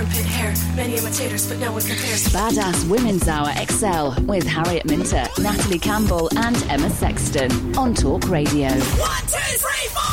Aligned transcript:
armpit 0.00 0.24
hair, 0.24 0.54
many 0.76 0.96
imitators, 0.96 1.46
but 1.46 1.58
no 1.58 1.70
one 1.72 1.82
compares. 1.82 2.24
Badass 2.28 2.88
Women's 2.88 3.28
Hour 3.28 3.52
XL 3.66 4.22
with 4.22 4.46
Harriet 4.46 4.86
Minter, 4.86 5.26
Natalie 5.38 5.78
Campbell, 5.78 6.30
and 6.38 6.56
Emma 6.70 6.88
Sexton 6.88 7.76
on 7.76 7.92
Talk 7.92 8.26
Radio. 8.30 8.70
One, 8.70 9.20
two, 9.26 9.58
three, 9.58 9.88
four! 9.88 10.10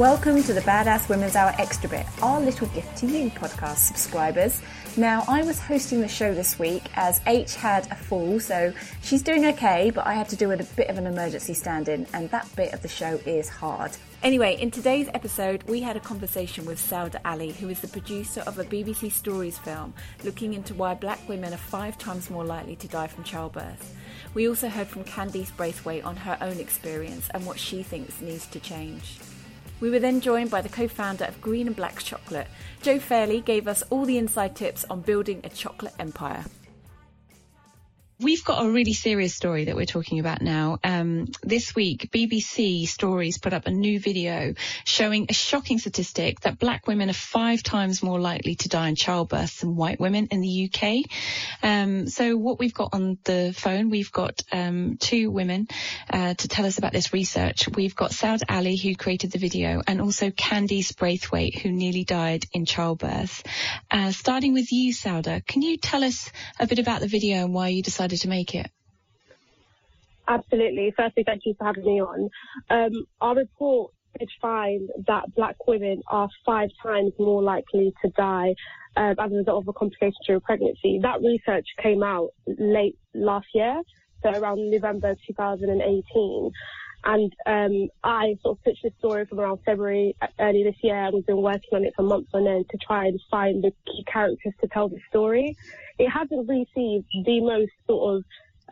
Welcome 0.00 0.44
to 0.44 0.52
the 0.52 0.60
Badass 0.60 1.08
Women's 1.08 1.34
Hour 1.34 1.52
Extra 1.58 1.90
Bit, 1.90 2.06
our 2.22 2.40
little 2.40 2.68
gift 2.68 2.96
to 2.98 3.06
you 3.06 3.28
podcast 3.30 3.78
subscribers. 3.78 4.62
Now, 4.96 5.24
I 5.26 5.42
was 5.42 5.58
hosting 5.58 6.00
the 6.00 6.06
show 6.06 6.32
this 6.32 6.60
week 6.60 6.84
as 6.94 7.20
H 7.26 7.56
had 7.56 7.90
a 7.90 7.96
fall, 7.96 8.38
so 8.38 8.72
she's 9.02 9.22
doing 9.22 9.46
okay, 9.46 9.90
but 9.90 10.06
I 10.06 10.12
had 10.12 10.28
to 10.28 10.36
do 10.36 10.52
a 10.52 10.56
bit 10.56 10.90
of 10.90 10.96
an 10.96 11.08
emergency 11.08 11.54
stand 11.54 11.88
in, 11.88 12.06
and 12.12 12.30
that 12.30 12.48
bit 12.54 12.72
of 12.72 12.82
the 12.82 12.88
show 12.88 13.18
is 13.26 13.48
hard. 13.48 13.90
Anyway, 14.26 14.56
in 14.60 14.72
today's 14.72 15.06
episode, 15.14 15.62
we 15.68 15.80
had 15.80 15.96
a 15.96 16.00
conversation 16.00 16.66
with 16.66 16.80
Sauda 16.80 17.20
Ali, 17.24 17.52
who 17.52 17.68
is 17.68 17.78
the 17.78 17.86
producer 17.86 18.40
of 18.40 18.58
a 18.58 18.64
BBC 18.64 19.12
Stories 19.12 19.56
film 19.56 19.94
looking 20.24 20.52
into 20.52 20.74
why 20.74 20.94
black 20.94 21.20
women 21.28 21.54
are 21.54 21.68
five 21.74 21.96
times 21.96 22.28
more 22.28 22.44
likely 22.44 22.74
to 22.74 22.88
die 22.88 23.06
from 23.06 23.22
childbirth. 23.22 23.94
We 24.34 24.48
also 24.48 24.68
heard 24.68 24.88
from 24.88 25.04
Candice 25.04 25.52
Brathwaite 25.52 26.04
on 26.04 26.16
her 26.16 26.36
own 26.40 26.58
experience 26.58 27.28
and 27.34 27.46
what 27.46 27.60
she 27.60 27.84
thinks 27.84 28.20
needs 28.20 28.48
to 28.48 28.58
change. 28.58 29.20
We 29.78 29.90
were 29.90 30.00
then 30.00 30.20
joined 30.20 30.50
by 30.50 30.60
the 30.60 30.68
co 30.70 30.88
founder 30.88 31.26
of 31.26 31.40
Green 31.40 31.68
and 31.68 31.76
Black 31.76 32.02
Chocolate. 32.02 32.48
Jo 32.82 32.98
Fairley 32.98 33.40
gave 33.40 33.68
us 33.68 33.84
all 33.90 34.04
the 34.04 34.18
inside 34.18 34.56
tips 34.56 34.84
on 34.90 35.02
building 35.02 35.40
a 35.44 35.50
chocolate 35.50 35.94
empire. 36.00 36.44
We've 38.18 38.42
got 38.42 38.64
a 38.64 38.70
really 38.70 38.94
serious 38.94 39.34
story 39.34 39.66
that 39.66 39.76
we're 39.76 39.84
talking 39.84 40.20
about 40.20 40.40
now. 40.40 40.78
Um, 40.82 41.28
this 41.42 41.74
week, 41.74 42.08
BBC 42.10 42.88
Stories 42.88 43.36
put 43.36 43.52
up 43.52 43.66
a 43.66 43.70
new 43.70 44.00
video 44.00 44.54
showing 44.84 45.26
a 45.28 45.34
shocking 45.34 45.78
statistic 45.78 46.40
that 46.40 46.58
black 46.58 46.86
women 46.86 47.10
are 47.10 47.12
five 47.12 47.62
times 47.62 48.02
more 48.02 48.18
likely 48.18 48.54
to 48.54 48.70
die 48.70 48.88
in 48.88 48.94
childbirth 48.94 49.60
than 49.60 49.76
white 49.76 50.00
women 50.00 50.28
in 50.30 50.40
the 50.40 50.70
UK. 50.72 51.04
Um, 51.62 52.06
so 52.06 52.38
what 52.38 52.58
we've 52.58 52.72
got 52.72 52.94
on 52.94 53.18
the 53.24 53.52
phone, 53.54 53.90
we've 53.90 54.12
got 54.12 54.40
um, 54.50 54.96
two 54.98 55.30
women 55.30 55.68
uh, 56.10 56.32
to 56.32 56.48
tell 56.48 56.64
us 56.64 56.78
about 56.78 56.94
this 56.94 57.12
research. 57.12 57.68
We've 57.68 57.94
got 57.94 58.12
Saud 58.12 58.40
Ali, 58.48 58.76
who 58.76 58.94
created 58.94 59.30
the 59.30 59.38
video, 59.38 59.82
and 59.86 60.00
also 60.00 60.30
Candice 60.30 60.94
Brathwaite, 60.94 61.58
who 61.58 61.70
nearly 61.70 62.04
died 62.04 62.46
in 62.54 62.64
childbirth. 62.64 63.42
Uh, 63.90 64.10
starting 64.12 64.54
with 64.54 64.72
you, 64.72 64.94
Sauda, 64.94 65.46
can 65.46 65.60
you 65.60 65.76
tell 65.76 66.02
us 66.02 66.32
a 66.58 66.66
bit 66.66 66.78
about 66.78 67.02
the 67.02 67.08
video 67.08 67.44
and 67.44 67.52
why 67.52 67.68
you 67.68 67.82
decided 67.82 68.05
to 68.14 68.28
make 68.28 68.54
it? 68.54 68.70
Absolutely. 70.28 70.92
Firstly, 70.96 71.22
thank 71.24 71.42
you 71.44 71.54
for 71.58 71.64
having 71.64 71.84
me 71.84 72.00
on. 72.00 72.28
Um, 72.70 73.06
our 73.20 73.36
report 73.36 73.92
did 74.18 74.28
find 74.40 74.88
that 75.06 75.34
black 75.34 75.56
women 75.66 76.02
are 76.08 76.28
five 76.44 76.70
times 76.82 77.12
more 77.18 77.42
likely 77.42 77.92
to 78.02 78.10
die 78.16 78.54
uh, 78.96 79.14
as 79.18 79.32
a 79.32 79.34
result 79.34 79.62
of 79.62 79.68
a 79.68 79.72
complication 79.72 80.18
during 80.26 80.40
pregnancy. 80.40 80.98
That 81.02 81.20
research 81.20 81.66
came 81.82 82.02
out 82.02 82.30
late 82.46 82.98
last 83.14 83.46
year, 83.54 83.82
so 84.22 84.30
around 84.30 84.70
November 84.70 85.14
2018. 85.26 86.50
And 87.04 87.32
um, 87.46 87.88
I 88.02 88.34
sort 88.42 88.58
of 88.58 88.64
pitched 88.64 88.82
this 88.82 88.92
story 88.98 89.26
from 89.26 89.38
around 89.38 89.60
February 89.64 90.16
early 90.40 90.64
this 90.64 90.74
year, 90.82 91.04
and 91.04 91.14
we've 91.14 91.26
been 91.26 91.42
working 91.42 91.70
on 91.72 91.84
it 91.84 91.92
for 91.94 92.02
months 92.02 92.30
on 92.34 92.48
end 92.48 92.66
to 92.70 92.78
try 92.78 93.06
and 93.06 93.20
find 93.30 93.62
the 93.62 93.70
key 93.86 94.04
characters 94.12 94.54
to 94.60 94.66
tell 94.68 94.88
the 94.88 94.98
story. 95.08 95.56
It 95.98 96.08
hasn't 96.10 96.48
received 96.48 97.06
the 97.24 97.40
most 97.40 97.72
sort 97.86 98.16
of 98.16 98.24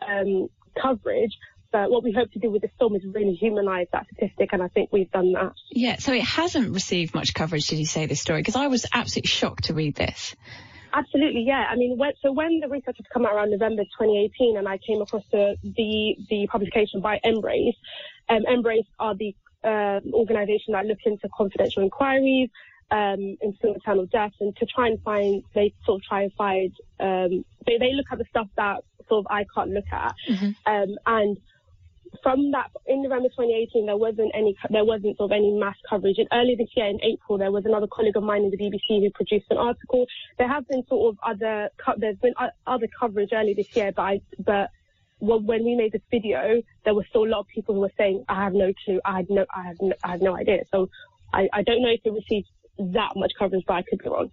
um, 0.07 0.49
coverage, 0.81 1.31
but 1.71 1.89
what 1.89 2.03
we 2.03 2.11
hope 2.11 2.31
to 2.31 2.39
do 2.39 2.49
with 2.49 2.61
this 2.61 2.71
film 2.79 2.95
is 2.95 3.01
really 3.05 3.33
humanise 3.33 3.87
that 3.91 4.05
statistic, 4.13 4.49
and 4.53 4.63
I 4.63 4.67
think 4.69 4.91
we've 4.91 5.11
done 5.11 5.33
that. 5.33 5.53
Yeah, 5.71 5.97
so 5.97 6.13
it 6.13 6.23
hasn't 6.23 6.73
received 6.73 7.13
much 7.13 7.33
coverage, 7.33 7.67
did 7.67 7.79
you 7.79 7.85
say, 7.85 8.05
this 8.05 8.21
story? 8.21 8.39
Because 8.39 8.55
I 8.55 8.67
was 8.67 8.85
absolutely 8.93 9.27
shocked 9.27 9.65
to 9.65 9.73
read 9.73 9.95
this. 9.95 10.35
Absolutely, 10.93 11.41
yeah. 11.41 11.65
I 11.69 11.75
mean, 11.75 11.97
when, 11.97 12.13
so 12.21 12.31
when 12.31 12.61
the 12.61 12.69
research 12.69 12.95
had 12.95 13.09
come 13.09 13.25
out 13.25 13.33
around 13.33 13.51
November 13.51 13.83
2018, 13.83 14.57
and 14.57 14.67
I 14.67 14.77
came 14.77 15.01
across 15.01 15.23
the 15.31 15.57
the, 15.63 16.15
the 16.29 16.47
publication 16.49 17.01
by 17.01 17.19
MBRRACE, 17.25 17.75
um, 18.29 18.43
MBRRACE 18.49 18.87
are 18.97 19.15
the 19.15 19.35
uh, 19.65 19.99
organisation 20.13 20.71
that 20.71 20.85
look 20.85 20.99
into 21.05 21.27
confidential 21.35 21.83
inquiries, 21.83 22.49
um, 22.91 23.37
into 23.41 23.73
maternal 23.73 24.05
death, 24.07 24.33
and 24.39 24.55
to 24.57 24.65
try 24.65 24.87
and 24.87 25.01
find, 25.01 25.43
they 25.53 25.73
sort 25.85 26.01
of 26.01 26.03
try 26.03 26.23
and 26.23 26.33
find, 26.33 26.71
um, 26.99 27.43
they, 27.65 27.77
they 27.79 27.93
look 27.93 28.05
at 28.11 28.17
the 28.17 28.25
stuff 28.29 28.47
that 28.57 28.83
sort 29.09 29.25
of 29.25 29.31
I 29.31 29.45
can't 29.53 29.71
look 29.71 29.85
at, 29.91 30.13
Mm-hmm. 30.29 30.51
um, 30.73 30.97
and 31.05 31.37
from 32.23 32.51
that, 32.51 32.71
in 32.85 33.03
November 33.03 33.27
2018, 33.27 33.85
there 33.87 33.97
wasn't 33.97 34.31
any, 34.33 34.55
there 34.69 34.85
wasn't 34.85 35.17
sort 35.17 35.31
of 35.31 35.35
any 35.35 35.51
mass 35.51 35.75
coverage. 35.89 36.17
And 36.17 36.29
earlier 36.31 36.55
this 36.55 36.69
year, 36.75 36.85
in 36.87 36.99
April, 37.03 37.37
there 37.37 37.51
was 37.51 37.65
another 37.65 37.87
colleague 37.87 38.15
of 38.15 38.23
mine 38.23 38.43
in 38.43 38.51
the 38.51 38.57
BBC 38.57 39.03
who 39.03 39.09
produced 39.11 39.47
an 39.49 39.57
article. 39.57 40.05
There 40.37 40.47
have 40.47 40.65
been 40.67 40.85
sort 40.87 41.13
of 41.13 41.19
other, 41.23 41.69
there's 41.97 42.17
been 42.19 42.33
other 42.65 42.87
coverage 42.97 43.29
earlier 43.33 43.55
this 43.55 43.75
year, 43.75 43.91
but 43.93 44.01
I, 44.01 44.21
but 44.39 44.69
when 45.19 45.65
we 45.65 45.75
made 45.75 45.91
this 45.91 46.01
video, 46.09 46.61
there 46.85 46.93
were 46.95 47.05
still 47.09 47.25
a 47.25 47.29
lot 47.29 47.39
of 47.39 47.47
people 47.47 47.75
who 47.75 47.81
were 47.81 47.91
saying, 47.97 48.23
I 48.29 48.43
have 48.43 48.53
no 48.53 48.71
clue, 48.85 49.01
I 49.03 49.17
had 49.17 49.29
no, 49.29 49.45
I 49.53 49.63
have 49.67 49.77
no, 49.81 49.93
I 50.03 50.11
have 50.11 50.21
no 50.21 50.37
idea. 50.37 50.63
So 50.71 50.89
I, 51.33 51.49
I 51.51 51.63
don't 51.63 51.81
know 51.81 51.89
if 51.89 51.99
it 52.05 52.13
received 52.13 52.47
that 52.77 53.11
much 53.15 53.33
coverage, 53.37 53.63
but 53.67 53.73
I 53.75 53.81
could 53.83 53.99
be 53.99 54.09
wrong. 54.09 54.31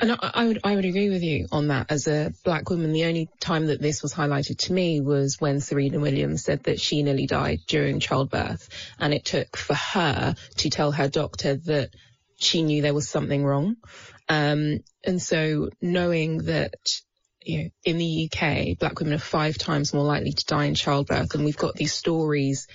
And 0.00 0.12
I, 0.12 0.30
I 0.34 0.44
would 0.46 0.60
I 0.64 0.76
would 0.76 0.84
agree 0.84 1.08
with 1.08 1.22
you 1.22 1.48
on 1.50 1.68
that. 1.68 1.90
As 1.90 2.06
a 2.06 2.32
black 2.44 2.70
woman, 2.70 2.92
the 2.92 3.06
only 3.06 3.28
time 3.40 3.66
that 3.66 3.80
this 3.80 4.02
was 4.02 4.14
highlighted 4.14 4.58
to 4.58 4.72
me 4.72 5.00
was 5.00 5.40
when 5.40 5.60
Serena 5.60 5.98
Williams 5.98 6.44
said 6.44 6.64
that 6.64 6.80
she 6.80 7.02
nearly 7.02 7.26
died 7.26 7.60
during 7.66 7.98
childbirth, 7.98 8.68
and 8.98 9.12
it 9.12 9.24
took 9.24 9.56
for 9.56 9.74
her 9.74 10.34
to 10.58 10.70
tell 10.70 10.92
her 10.92 11.08
doctor 11.08 11.56
that 11.56 11.90
she 12.36 12.62
knew 12.62 12.82
there 12.82 12.94
was 12.94 13.08
something 13.08 13.44
wrong. 13.44 13.76
Um, 14.28 14.80
and 15.04 15.20
so 15.20 15.70
knowing 15.80 16.44
that 16.44 16.74
you 17.42 17.64
know, 17.64 17.70
in 17.84 17.98
the 17.98 18.30
UK, 18.30 18.78
black 18.78 19.00
women 19.00 19.14
are 19.14 19.18
five 19.18 19.58
times 19.58 19.94
more 19.94 20.04
likely 20.04 20.32
to 20.32 20.44
die 20.44 20.66
in 20.66 20.74
childbirth, 20.74 21.34
and 21.34 21.44
we've 21.44 21.56
got 21.56 21.74
these 21.74 21.94
stories 21.94 22.68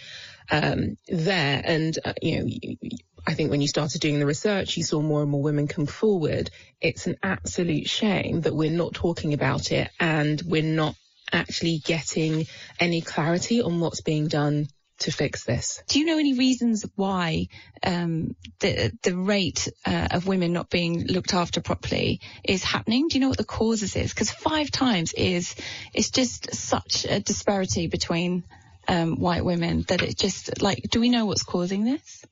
um, 0.52 0.98
there. 1.08 1.62
And 1.64 1.98
uh, 2.04 2.14
you 2.22 2.40
know, 2.40 2.88
I 3.26 3.34
think 3.34 3.52
when 3.52 3.62
you 3.62 3.68
started 3.68 4.02
doing 4.02 4.20
the 4.20 4.26
research, 4.26 4.76
you 4.76 4.84
saw 4.84 5.02
more 5.02 5.22
and 5.22 5.32
more 5.32 5.42
women 5.42 5.68
come 5.68 5.86
forward. 5.86 6.50
It's 6.82 7.08
an 7.08 7.18
absolute 7.24 7.90
shame 7.90 8.42
that 8.42 8.56
we're 8.56 8.72
not 8.72 8.94
talking 8.94 9.34
about 9.34 9.72
it, 9.72 9.90
and 10.00 10.42
we're 10.46 10.62
not 10.64 10.96
actually 11.32 11.80
getting 11.80 12.46
any 12.80 13.02
clarity 13.02 13.62
on 13.62 13.80
what's 13.80 14.02
being 14.02 14.28
done 14.28 14.68
to 15.00 15.12
fix 15.12 15.44
this. 15.44 15.82
Do 15.88 16.00
you 16.00 16.06
know 16.06 16.18
any 16.18 16.34
reasons 16.34 16.86
why 16.96 17.48
um, 17.84 18.36
the 18.60 18.92
the 19.02 19.16
rate 19.16 19.70
uh, 19.86 20.10
of 20.12 20.28
women 20.28 20.54
not 20.54 20.70
being 20.70 21.06
looked 21.06 21.34
after 21.34 21.62
properly 21.62 22.22
is 22.44 22.64
happening? 22.64 23.08
Do 23.08 23.18
you 23.18 23.22
know 23.22 23.30
what 23.30 23.38
the 23.38 23.46
causes 23.46 23.96
is? 23.96 24.14
Because 24.14 24.32
five 24.32 24.70
times 24.70 25.14
is 25.14 25.56
is 25.94 26.12
just 26.12 26.54
such 26.54 27.06
a 27.06 27.20
disparity 27.20 27.88
between 27.88 28.44
um, 28.88 29.20
white 29.20 29.46
women 29.46 29.86
that 29.88 30.02
it 30.02 30.18
just 30.18 30.62
like. 30.62 30.84
Do 30.90 31.00
we 31.00 31.10
know 31.10 31.26
what's 31.26 31.44
causing 31.44 31.84
this? 31.84 32.26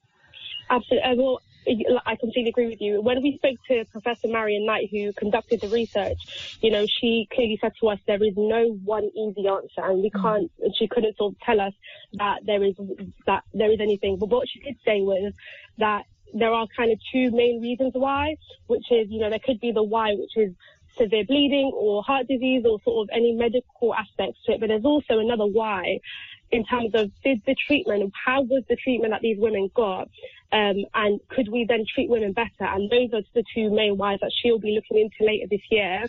Absolutely. 0.71 1.11
Uh, 1.11 1.15
well, 1.15 1.41
I 2.05 2.15
completely 2.15 2.49
agree 2.49 2.67
with 2.67 2.81
you. 2.81 3.01
When 3.01 3.21
we 3.21 3.35
spoke 3.37 3.57
to 3.67 3.85
Professor 3.91 4.27
Marion 4.27 4.65
Knight, 4.65 4.87
who 4.89 5.13
conducted 5.13 5.61
the 5.61 5.67
research, 5.67 6.57
you 6.61 6.71
know, 6.71 6.85
she 6.87 7.27
clearly 7.31 7.59
said 7.61 7.73
to 7.81 7.89
us 7.89 7.99
there 8.07 8.23
is 8.23 8.33
no 8.35 8.79
one 8.83 9.11
easy 9.15 9.47
answer, 9.47 9.83
and 9.83 10.01
we 10.01 10.09
mm. 10.09 10.21
can't. 10.21 10.51
And 10.59 10.73
she 10.75 10.87
couldn't 10.87 11.17
sort 11.17 11.33
of 11.33 11.39
tell 11.41 11.59
us 11.61 11.73
that 12.13 12.39
there 12.45 12.63
is 12.63 12.75
that 13.27 13.43
there 13.53 13.71
is 13.71 13.79
anything. 13.79 14.17
But 14.17 14.29
what 14.29 14.47
she 14.49 14.59
did 14.61 14.77
say 14.85 15.01
was 15.01 15.33
that 15.77 16.05
there 16.33 16.51
are 16.51 16.65
kind 16.75 16.91
of 16.91 16.99
two 17.11 17.29
main 17.31 17.61
reasons 17.61 17.91
why, 17.93 18.35
which 18.67 18.85
is 18.89 19.07
you 19.09 19.19
know 19.19 19.29
there 19.29 19.45
could 19.45 19.59
be 19.59 19.71
the 19.71 19.83
why, 19.83 20.13
which 20.13 20.37
is 20.37 20.55
severe 20.97 21.25
bleeding 21.25 21.71
or 21.75 22.03
heart 22.03 22.27
disease 22.27 22.63
or 22.65 22.79
sort 22.83 23.07
of 23.07 23.15
any 23.15 23.33
medical 23.33 23.93
aspects 23.93 24.39
to 24.45 24.53
it. 24.53 24.59
But 24.59 24.67
there's 24.67 24.85
also 24.85 25.19
another 25.19 25.45
why 25.45 25.99
in 26.51 26.65
terms 26.65 26.91
of 26.93 27.11
did 27.23 27.41
the 27.45 27.55
treatment, 27.67 28.11
how 28.25 28.41
was 28.41 28.63
the 28.69 28.75
treatment 28.75 29.13
that 29.13 29.21
these 29.21 29.37
women 29.39 29.69
got, 29.73 30.09
um, 30.51 30.83
and 30.93 31.19
could 31.29 31.47
we 31.49 31.65
then 31.67 31.85
treat 31.93 32.09
women 32.09 32.33
better? 32.33 32.49
And 32.59 32.89
those 32.89 33.13
are 33.13 33.23
the 33.33 33.43
two 33.55 33.69
main 33.69 33.97
whys 33.97 34.19
that 34.21 34.31
she'll 34.41 34.59
be 34.59 34.71
looking 34.71 34.97
into 35.03 35.25
later 35.25 35.47
this 35.49 35.61
year, 35.69 36.05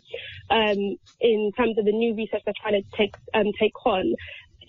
um, 0.51 0.97
in 1.21 1.53
terms 1.57 1.79
of 1.79 1.85
the 1.85 1.93
new 1.93 2.15
research 2.15 2.43
they're 2.45 2.55
trying 2.61 2.83
to 2.83 2.97
take 2.97 3.15
um, 3.35 3.53
take 3.59 3.87
on 3.87 4.15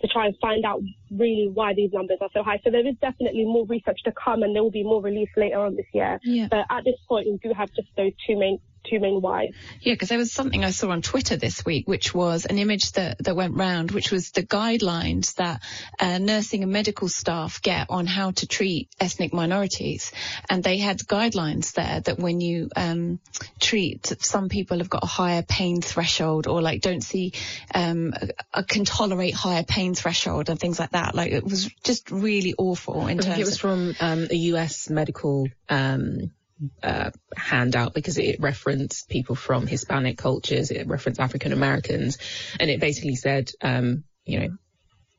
to 0.01 0.07
try 0.09 0.27
and 0.27 0.35
find 0.41 0.65
out 0.65 0.81
really 1.17 1.49
why 1.53 1.73
these 1.73 1.91
numbers 1.93 2.17
are 2.21 2.29
so 2.33 2.43
high. 2.43 2.59
So 2.63 2.71
there 2.71 2.87
is 2.87 2.95
definitely 3.01 3.45
more 3.45 3.65
research 3.65 3.99
to 4.05 4.11
come, 4.11 4.43
and 4.43 4.55
there 4.55 4.63
will 4.63 4.71
be 4.71 4.83
more 4.83 5.01
released 5.01 5.37
later 5.37 5.59
on 5.59 5.75
this 5.75 5.85
year. 5.93 6.19
Yeah. 6.23 6.47
But 6.49 6.65
at 6.69 6.83
this 6.83 6.95
point, 7.07 7.27
we 7.27 7.37
do 7.37 7.53
have 7.55 7.69
just 7.73 7.89
those 7.95 8.13
two 8.27 8.37
main 8.37 8.59
two 8.89 8.99
main 8.99 9.21
whys. 9.21 9.53
Yeah, 9.81 9.93
because 9.93 10.09
there 10.09 10.17
was 10.17 10.31
something 10.31 10.63
I 10.63 10.71
saw 10.71 10.89
on 10.89 11.01
Twitter 11.01 11.37
this 11.37 11.65
week, 11.65 11.87
which 11.87 12.13
was 12.13 12.45
an 12.45 12.57
image 12.57 12.91
that, 12.93 13.23
that 13.23 13.35
went 13.35 13.55
round, 13.55 13.91
which 13.91 14.11
was 14.11 14.31
the 14.31 14.43
guidelines 14.43 15.35
that 15.35 15.61
uh, 15.99 16.17
nursing 16.17 16.63
and 16.63 16.71
medical 16.71 17.07
staff 17.07 17.61
get 17.61 17.87
on 17.89 18.05
how 18.05 18.31
to 18.31 18.47
treat 18.47 18.89
ethnic 18.99 19.33
minorities. 19.33 20.11
And 20.49 20.63
they 20.63 20.77
had 20.77 20.99
guidelines 20.99 21.73
there 21.73 22.01
that 22.01 22.19
when 22.19 22.41
you 22.41 22.69
um, 22.75 23.19
treat, 23.59 24.05
some 24.19 24.49
people 24.49 24.79
have 24.79 24.89
got 24.89 25.03
a 25.03 25.07
higher 25.07 25.43
pain 25.43 25.81
threshold 25.81 26.47
or 26.47 26.61
like 26.61 26.81
don't 26.81 27.03
see, 27.03 27.33
um, 27.73 28.13
can 28.67 28.85
tolerate 28.85 29.33
higher 29.33 29.63
pain 29.63 29.95
threshold 29.95 30.49
and 30.49 30.59
things 30.59 30.79
like 30.79 30.91
that. 30.91 31.02
Like 31.13 31.31
it 31.31 31.43
was 31.43 31.69
just 31.83 32.11
really 32.11 32.53
awful 32.57 33.07
in 33.07 33.17
terms 33.17 33.39
it 33.39 33.45
was 33.45 33.57
from 33.57 33.95
um, 33.99 34.27
a 34.29 34.35
US 34.35 34.89
medical 34.89 35.47
um, 35.69 36.31
uh, 36.81 37.11
handout 37.35 37.93
because 37.93 38.17
it 38.17 38.39
referenced 38.39 39.09
people 39.09 39.35
from 39.35 39.67
Hispanic 39.67 40.17
cultures, 40.17 40.71
it 40.71 40.87
referenced 40.87 41.19
African 41.19 41.53
Americans, 41.53 42.17
and 42.59 42.69
it 42.69 42.79
basically 42.79 43.15
said, 43.15 43.51
um, 43.61 44.03
you 44.25 44.39
know, 44.39 44.57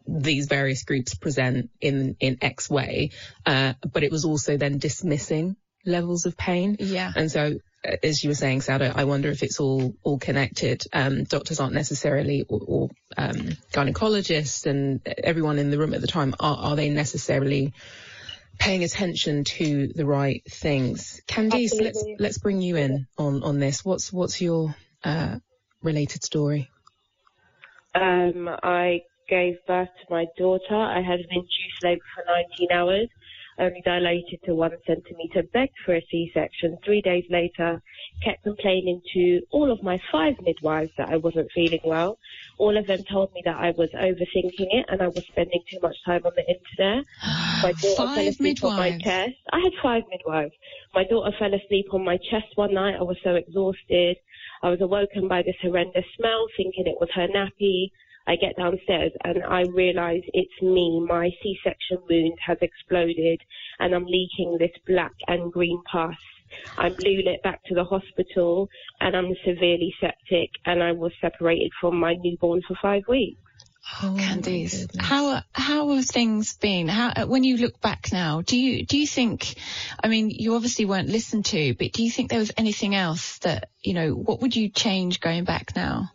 these 0.06 0.46
various 0.46 0.84
groups 0.84 1.14
present 1.14 1.70
in 1.80 2.16
in 2.20 2.38
X 2.40 2.68
way, 2.68 3.10
uh, 3.46 3.74
but 3.92 4.02
it 4.02 4.10
was 4.10 4.24
also 4.24 4.56
then 4.56 4.78
dismissing 4.78 5.56
levels 5.86 6.26
of 6.26 6.36
pain. 6.36 6.76
Yeah. 6.78 7.12
And 7.14 7.30
so, 7.30 7.58
as 8.02 8.22
you 8.22 8.30
were 8.30 8.34
saying, 8.34 8.60
Sauda, 8.60 8.92
I 8.94 9.04
wonder 9.04 9.28
if 9.28 9.42
it's 9.42 9.60
all 9.60 9.94
all 10.02 10.18
connected. 10.18 10.84
Um, 10.92 11.24
doctors 11.24 11.60
aren't 11.60 11.74
necessarily, 11.74 12.44
or, 12.48 12.60
or 12.66 12.90
um, 13.16 13.56
gynecologists 13.72 14.66
and 14.66 15.00
everyone 15.06 15.58
in 15.58 15.70
the 15.70 15.78
room 15.78 15.94
at 15.94 16.00
the 16.00 16.06
time, 16.06 16.34
are, 16.40 16.56
are 16.56 16.76
they 16.76 16.90
necessarily 16.90 17.72
paying 18.58 18.84
attention 18.84 19.44
to 19.44 19.88
the 19.88 20.06
right 20.06 20.42
things. 20.48 21.20
Candice, 21.26 21.72
Absolutely. 21.72 21.84
let's 21.84 22.04
let's 22.18 22.38
bring 22.38 22.60
you 22.60 22.76
in 22.76 23.06
on 23.18 23.42
on 23.42 23.58
this. 23.58 23.84
What's 23.84 24.12
what's 24.12 24.40
your 24.40 24.74
uh, 25.02 25.38
related 25.82 26.24
story? 26.24 26.70
Um, 27.94 28.48
I 28.62 29.02
gave 29.28 29.56
birth 29.66 29.88
to 29.88 30.06
my 30.12 30.26
daughter. 30.36 30.74
I 30.74 31.00
had 31.00 31.20
an 31.20 31.28
induced 31.30 31.82
labour 31.82 32.02
for 32.14 32.24
19 32.26 32.72
hours 32.72 33.08
only 33.58 33.80
dilated 33.84 34.40
to 34.44 34.54
one 34.54 34.72
centimetre, 34.86 35.42
begged 35.52 35.76
for 35.84 35.94
a 35.94 36.06
C-section. 36.10 36.78
Three 36.84 37.00
days 37.00 37.24
later, 37.30 37.80
kept 38.22 38.42
complaining 38.42 39.00
to 39.12 39.40
all 39.50 39.70
of 39.70 39.82
my 39.82 40.00
five 40.10 40.34
midwives 40.42 40.90
that 40.98 41.08
I 41.08 41.16
wasn't 41.16 41.50
feeling 41.52 41.80
well. 41.84 42.18
All 42.58 42.76
of 42.76 42.86
them 42.86 43.02
told 43.04 43.32
me 43.34 43.42
that 43.44 43.56
I 43.56 43.70
was 43.72 43.90
overthinking 43.90 44.68
it 44.70 44.86
and 44.88 45.02
I 45.02 45.08
was 45.08 45.24
spending 45.26 45.62
too 45.70 45.78
much 45.82 45.96
time 46.04 46.22
on 46.24 46.32
the 46.36 46.44
internet. 46.46 47.04
My 47.62 47.72
daughter 47.80 47.96
five 47.96 48.16
fell 48.16 48.28
asleep 48.28 48.62
midwives. 48.62 48.64
on 48.64 48.78
my 48.78 48.98
chest. 48.98 49.36
I 49.52 49.58
had 49.60 49.72
five 49.82 50.02
midwives. 50.10 50.54
My 50.94 51.04
daughter 51.04 51.34
fell 51.38 51.54
asleep 51.54 51.86
on 51.92 52.04
my 52.04 52.18
chest 52.30 52.46
one 52.56 52.74
night. 52.74 52.96
I 52.98 53.02
was 53.02 53.16
so 53.22 53.34
exhausted. 53.34 54.16
I 54.62 54.70
was 54.70 54.80
awoken 54.80 55.28
by 55.28 55.42
this 55.42 55.56
horrendous 55.60 56.04
smell, 56.16 56.46
thinking 56.56 56.86
it 56.86 57.00
was 57.00 57.10
her 57.14 57.28
nappy. 57.28 57.90
I 58.26 58.36
get 58.36 58.56
downstairs 58.56 59.12
and 59.22 59.42
I 59.44 59.62
realize 59.62 60.22
it's 60.32 60.62
me. 60.62 61.04
My 61.06 61.30
C-section 61.42 61.98
wound 62.08 62.38
has 62.46 62.58
exploded 62.62 63.40
and 63.78 63.94
I'm 63.94 64.06
leaking 64.06 64.56
this 64.58 64.72
black 64.86 65.12
and 65.26 65.52
green 65.52 65.82
pus. 65.90 66.16
I'm 66.78 66.94
blue 66.94 67.22
lit 67.24 67.42
back 67.42 67.62
to 67.66 67.74
the 67.74 67.84
hospital 67.84 68.68
and 69.00 69.16
I'm 69.16 69.34
severely 69.44 69.94
septic 70.00 70.50
and 70.64 70.82
I 70.82 70.92
was 70.92 71.12
separated 71.20 71.72
from 71.80 71.98
my 71.98 72.14
newborn 72.14 72.62
for 72.66 72.76
five 72.80 73.02
weeks. 73.08 73.40
Oh, 74.02 74.16
Candice, 74.18 74.86
how 74.98 75.42
how 75.52 75.90
have 75.90 76.06
things 76.06 76.56
been? 76.56 76.88
How 76.88 77.08
uh, 77.14 77.26
when 77.26 77.44
you 77.44 77.58
look 77.58 77.82
back 77.82 78.10
now, 78.12 78.40
do 78.40 78.58
you 78.58 78.86
do 78.86 78.96
you 78.96 79.06
think? 79.06 79.54
I 80.02 80.08
mean, 80.08 80.30
you 80.30 80.54
obviously 80.54 80.86
weren't 80.86 81.10
listened 81.10 81.44
to, 81.46 81.74
but 81.74 81.92
do 81.92 82.02
you 82.02 82.10
think 82.10 82.30
there 82.30 82.38
was 82.38 82.50
anything 82.56 82.94
else 82.94 83.38
that 83.40 83.68
you 83.82 83.92
know? 83.92 84.14
What 84.14 84.40
would 84.40 84.56
you 84.56 84.70
change 84.70 85.20
going 85.20 85.44
back 85.44 85.76
now? 85.76 86.10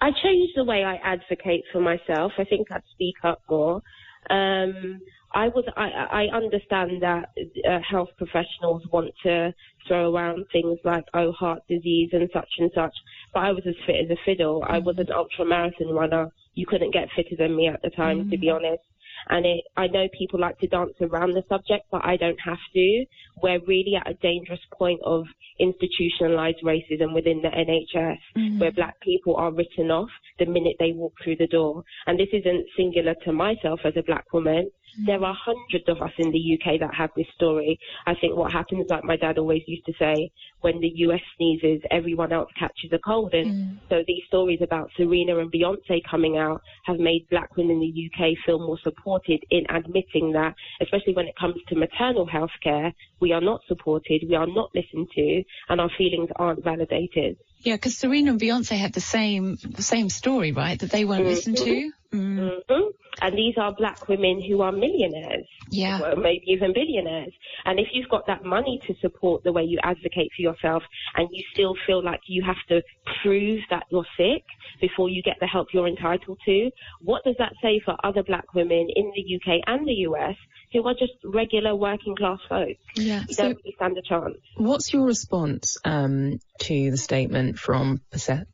I 0.00 0.10
changed 0.22 0.52
the 0.56 0.64
way 0.64 0.84
I 0.84 0.96
advocate 0.96 1.64
for 1.72 1.80
myself. 1.80 2.32
I 2.38 2.44
think 2.44 2.68
I'd 2.70 2.82
speak 2.92 3.16
up 3.22 3.42
more. 3.48 3.82
Um, 4.30 5.00
I 5.32 5.48
was 5.48 5.64
I, 5.76 6.26
I 6.26 6.36
understand 6.36 7.02
that 7.02 7.28
uh, 7.68 7.78
health 7.88 8.08
professionals 8.18 8.82
want 8.92 9.12
to 9.22 9.54
throw 9.86 10.14
around 10.14 10.44
things 10.52 10.78
like 10.84 11.04
oh 11.14 11.32
heart 11.32 11.62
disease 11.68 12.10
and 12.12 12.28
such 12.32 12.48
and 12.58 12.70
such, 12.74 12.94
but 13.32 13.40
I 13.40 13.52
was 13.52 13.62
as 13.66 13.74
fit 13.86 14.04
as 14.04 14.10
a 14.10 14.20
fiddle. 14.24 14.64
I 14.68 14.78
was 14.78 14.98
an 14.98 15.12
ultra 15.14 15.44
marathon 15.44 15.94
runner. 15.94 16.30
You 16.54 16.66
couldn't 16.66 16.92
get 16.92 17.08
fitter 17.14 17.36
than 17.38 17.54
me 17.54 17.68
at 17.68 17.80
the 17.82 17.90
time, 17.90 18.20
mm-hmm. 18.20 18.30
to 18.30 18.38
be 18.38 18.48
mm. 18.48 18.56
honest. 18.56 18.82
And 19.28 19.46
it, 19.46 19.64
I 19.76 19.86
know 19.86 20.06
people 20.16 20.40
like 20.40 20.58
to 20.60 20.66
dance 20.66 20.94
around 21.00 21.34
the 21.34 21.44
subject, 21.48 21.86
but 21.90 22.04
I 22.04 22.16
don't 22.16 22.40
have 22.44 22.58
to. 22.74 23.04
We're 23.42 23.60
really 23.66 23.94
at 23.96 24.10
a 24.10 24.14
dangerous 24.14 24.60
point 24.76 25.00
of 25.04 25.24
institutionalized 25.58 26.62
racism 26.64 27.14
within 27.14 27.42
the 27.42 27.48
NHS, 27.48 28.18
mm-hmm. 28.36 28.58
where 28.58 28.72
black 28.72 29.00
people 29.00 29.36
are 29.36 29.52
written 29.52 29.90
off 29.90 30.08
the 30.38 30.46
minute 30.46 30.76
they 30.78 30.92
walk 30.92 31.14
through 31.22 31.36
the 31.36 31.46
door. 31.46 31.84
And 32.06 32.18
this 32.18 32.28
isn't 32.32 32.66
singular 32.76 33.14
to 33.24 33.32
myself 33.32 33.80
as 33.84 33.94
a 33.96 34.02
black 34.02 34.32
woman. 34.32 34.70
There 35.06 35.22
are 35.22 35.34
hundreds 35.34 35.88
of 35.88 36.02
us 36.02 36.12
in 36.18 36.30
the 36.30 36.58
UK 36.58 36.80
that 36.80 36.94
have 36.94 37.10
this 37.16 37.26
story. 37.34 37.78
I 38.06 38.14
think 38.14 38.36
what 38.36 38.52
happens, 38.52 38.86
like 38.88 39.04
my 39.04 39.16
dad 39.16 39.38
always 39.38 39.62
used 39.66 39.86
to 39.86 39.92
say, 39.98 40.30
when 40.60 40.80
the 40.80 40.92
US 41.06 41.20
sneezes, 41.36 41.80
everyone 41.90 42.32
else 42.32 42.50
catches 42.58 42.92
a 42.92 42.98
cold. 42.98 43.32
And 43.34 43.46
mm. 43.46 43.78
so 43.88 44.02
these 44.06 44.22
stories 44.28 44.60
about 44.62 44.90
Serena 44.96 45.38
and 45.38 45.50
Beyonce 45.52 46.00
coming 46.10 46.36
out 46.36 46.60
have 46.84 46.98
made 46.98 47.26
black 47.30 47.56
women 47.56 47.76
in 47.76 47.80
the 47.80 48.10
UK 48.10 48.36
feel 48.44 48.58
more 48.58 48.78
supported 48.82 49.42
in 49.50 49.64
admitting 49.70 50.32
that, 50.32 50.54
especially 50.80 51.14
when 51.14 51.26
it 51.26 51.34
comes 51.38 51.56
to 51.68 51.76
maternal 51.76 52.26
health 52.26 52.50
care, 52.62 52.92
we 53.20 53.32
are 53.32 53.40
not 53.40 53.60
supported, 53.68 54.22
we 54.28 54.34
are 54.34 54.46
not 54.46 54.70
listened 54.74 55.08
to, 55.14 55.42
and 55.68 55.80
our 55.80 55.90
feelings 55.96 56.28
aren't 56.36 56.62
validated. 56.64 57.36
Yeah, 57.62 57.74
because 57.74 57.98
Serena 57.98 58.30
and 58.32 58.40
Beyonce 58.40 58.76
had 58.78 58.92
the 58.92 59.00
same 59.00 59.56
same 59.78 60.08
story, 60.08 60.52
right? 60.52 60.78
That 60.78 60.90
they 60.90 61.04
weren't 61.04 61.22
mm-hmm. 61.22 61.30
listened 61.30 61.56
to. 61.58 61.92
Mm. 62.12 62.38
Mm-hmm. 62.38 62.88
And 63.22 63.36
these 63.36 63.54
are 63.58 63.74
black 63.74 64.08
women 64.08 64.40
who 64.42 64.62
are 64.62 64.72
millionaires. 64.72 65.46
Yeah. 65.68 66.00
Or 66.00 66.16
maybe 66.16 66.44
even 66.46 66.72
billionaires. 66.72 67.32
And 67.64 67.78
if 67.78 67.88
you've 67.92 68.08
got 68.08 68.26
that 68.26 68.44
money 68.44 68.80
to 68.86 68.94
support 69.00 69.44
the 69.44 69.52
way 69.52 69.62
you 69.62 69.78
advocate 69.82 70.30
for 70.34 70.42
yourself 70.42 70.82
and 71.16 71.28
you 71.30 71.44
still 71.52 71.74
feel 71.86 72.02
like 72.02 72.20
you 72.26 72.42
have 72.44 72.56
to 72.68 72.82
prove 73.22 73.60
that 73.70 73.84
you're 73.90 74.06
sick 74.16 74.42
before 74.80 75.08
you 75.10 75.22
get 75.22 75.36
the 75.40 75.46
help 75.46 75.68
you're 75.72 75.86
entitled 75.86 76.38
to, 76.46 76.70
what 77.02 77.22
does 77.24 77.36
that 77.38 77.52
say 77.62 77.80
for 77.84 77.94
other 78.04 78.22
black 78.22 78.54
women 78.54 78.88
in 78.96 79.12
the 79.14 79.36
UK 79.36 79.60
and 79.66 79.86
the 79.86 80.06
US 80.08 80.36
who 80.72 80.86
are 80.86 80.94
just 80.94 81.12
regular 81.24 81.74
working 81.74 82.14
class 82.16 82.38
folk. 82.48 82.76
Yeah. 82.94 83.24
So 83.30 83.42
don't 83.42 83.58
really 83.64 83.74
stand 83.76 83.98
a 83.98 84.02
chance. 84.02 84.36
What's 84.56 84.92
your 84.92 85.04
response 85.04 85.78
um, 85.84 86.38
to 86.60 86.90
the 86.90 86.96
statement 86.96 87.58
from 87.58 88.00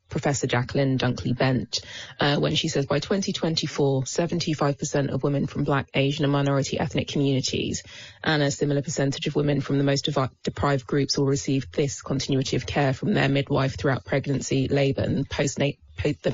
Professor 0.09 0.47
Jacqueline 0.47 0.97
Dunkley 0.97 1.37
Bent 1.37 1.79
uh, 2.19 2.37
when 2.37 2.55
she 2.55 2.67
says 2.67 2.85
by 2.85 2.99
2024, 2.99 4.03
75% 4.03 5.09
of 5.09 5.23
women 5.23 5.47
from 5.47 5.63
black, 5.63 5.87
Asian 5.93 6.25
and 6.25 6.33
minority 6.33 6.79
ethnic 6.79 7.07
communities 7.07 7.83
and 8.23 8.41
a 8.41 8.51
similar 8.51 8.81
percentage 8.81 9.27
of 9.27 9.35
women 9.35 9.61
from 9.61 9.77
the 9.77 9.83
most 9.83 10.09
deprived 10.43 10.87
groups 10.87 11.17
will 11.17 11.25
receive 11.25 11.71
this 11.71 12.01
continuity 12.01 12.55
of 12.55 12.65
care 12.65 12.93
from 12.93 13.13
their 13.13 13.29
midwife 13.29 13.77
throughout 13.77 14.05
pregnancy, 14.05 14.67
labour 14.67 15.01
and 15.01 15.29
postnatal 15.29 15.77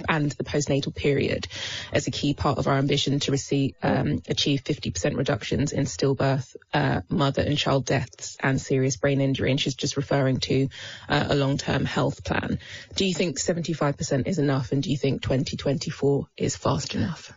and 0.09 0.31
the 0.31 0.43
postnatal 0.43 0.93
period 0.93 1.47
as 1.91 2.07
a 2.07 2.11
key 2.11 2.33
part 2.33 2.57
of 2.57 2.67
our 2.67 2.77
ambition 2.77 3.19
to 3.21 3.31
receive, 3.31 3.75
um, 3.81 4.21
achieve 4.27 4.63
50% 4.63 5.17
reductions 5.17 5.71
in 5.71 5.85
stillbirth, 5.85 6.55
uh, 6.73 7.01
mother 7.09 7.41
and 7.41 7.57
child 7.57 7.85
deaths 7.85 8.37
and 8.39 8.59
serious 8.59 8.97
brain 8.97 9.21
injury. 9.21 9.51
And 9.51 9.59
she's 9.59 9.75
just 9.75 9.97
referring 9.97 10.39
to 10.41 10.69
uh, 11.07 11.27
a 11.29 11.35
long-term 11.35 11.85
health 11.85 12.23
plan. 12.23 12.59
Do 12.95 13.05
you 13.05 13.13
think 13.13 13.39
75% 13.63 14.27
is 14.27 14.39
enough 14.39 14.71
and 14.71 14.83
do 14.83 14.91
you 14.91 14.97
think 14.97 15.21
2024 15.21 16.27
is 16.37 16.55
fast 16.55 16.95
enough? 16.95 17.33